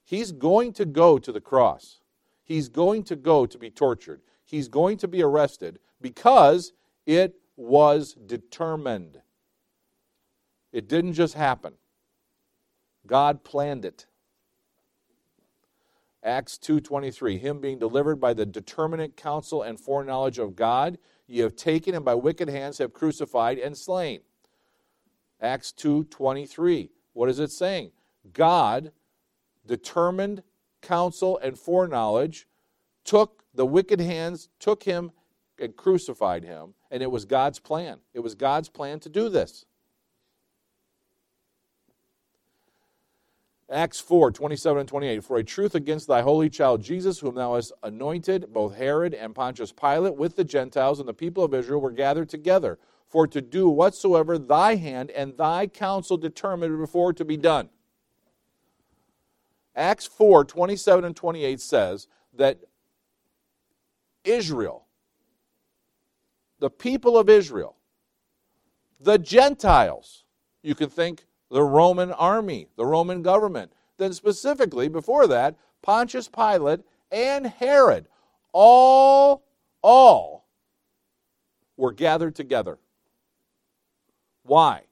[0.09, 2.01] He's going to go to the cross.
[2.43, 4.23] He's going to go to be tortured.
[4.43, 6.73] He's going to be arrested because
[7.05, 9.21] it was determined.
[10.73, 11.75] It didn't just happen.
[13.07, 14.07] God planned it.
[16.23, 20.97] Acts 2:23 Him being delivered by the determinate counsel and foreknowledge of God
[21.27, 24.21] ye have taken and by wicked hands have crucified and slain.
[25.39, 27.93] Acts 2:23 What is it saying?
[28.33, 28.93] God
[29.69, 30.43] determined
[30.83, 32.49] counsel and foreknowledge
[33.05, 35.12] took the wicked hands took him
[35.59, 37.99] and crucified him and it was God's plan.
[38.14, 39.64] It was God's plan to do this.
[43.71, 45.25] Acts 4 27 and 28.
[45.25, 49.35] For a truth against thy holy child Jesus, whom thou hast anointed, both Herod and
[49.35, 53.43] Pontius Pilate, with the Gentiles and the people of Israel, were gathered together, for to
[53.43, 57.69] do whatsoever thy hand and thy counsel determined before to be done.
[59.79, 62.59] Acts 4 27 and 28 says that
[64.24, 64.89] Israel
[66.59, 67.76] the people of Israel,
[69.01, 70.24] the Gentiles.
[70.62, 73.72] You can think the Roman army, the Roman government.
[73.97, 78.07] Then, specifically, before that, Pontius Pilate and Herod,
[78.53, 79.45] all,
[79.83, 80.47] all
[81.76, 82.79] were gathered together.
[84.43, 84.83] Why?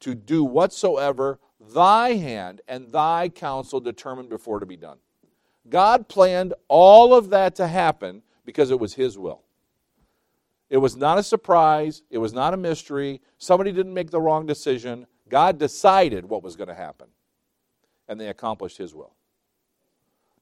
[0.00, 1.38] To do whatsoever
[1.74, 4.98] thy hand and thy counsel determined before to be done.
[5.68, 9.42] God planned all of that to happen because it was his will.
[10.72, 12.02] It was not a surprise.
[12.08, 13.20] It was not a mystery.
[13.36, 15.06] Somebody didn't make the wrong decision.
[15.28, 17.08] God decided what was going to happen,
[18.08, 19.12] and they accomplished His will.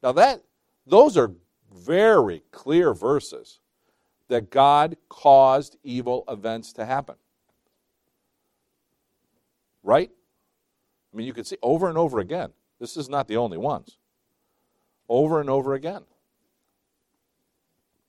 [0.04, 0.42] Now, that,
[0.86, 1.32] those are
[1.74, 3.58] very clear verses
[4.28, 7.16] that God caused evil events to happen.
[9.82, 10.12] Right?
[11.12, 12.50] I mean, you can see over and over again.
[12.78, 13.98] This is not the only ones.
[15.08, 16.02] Over and over again.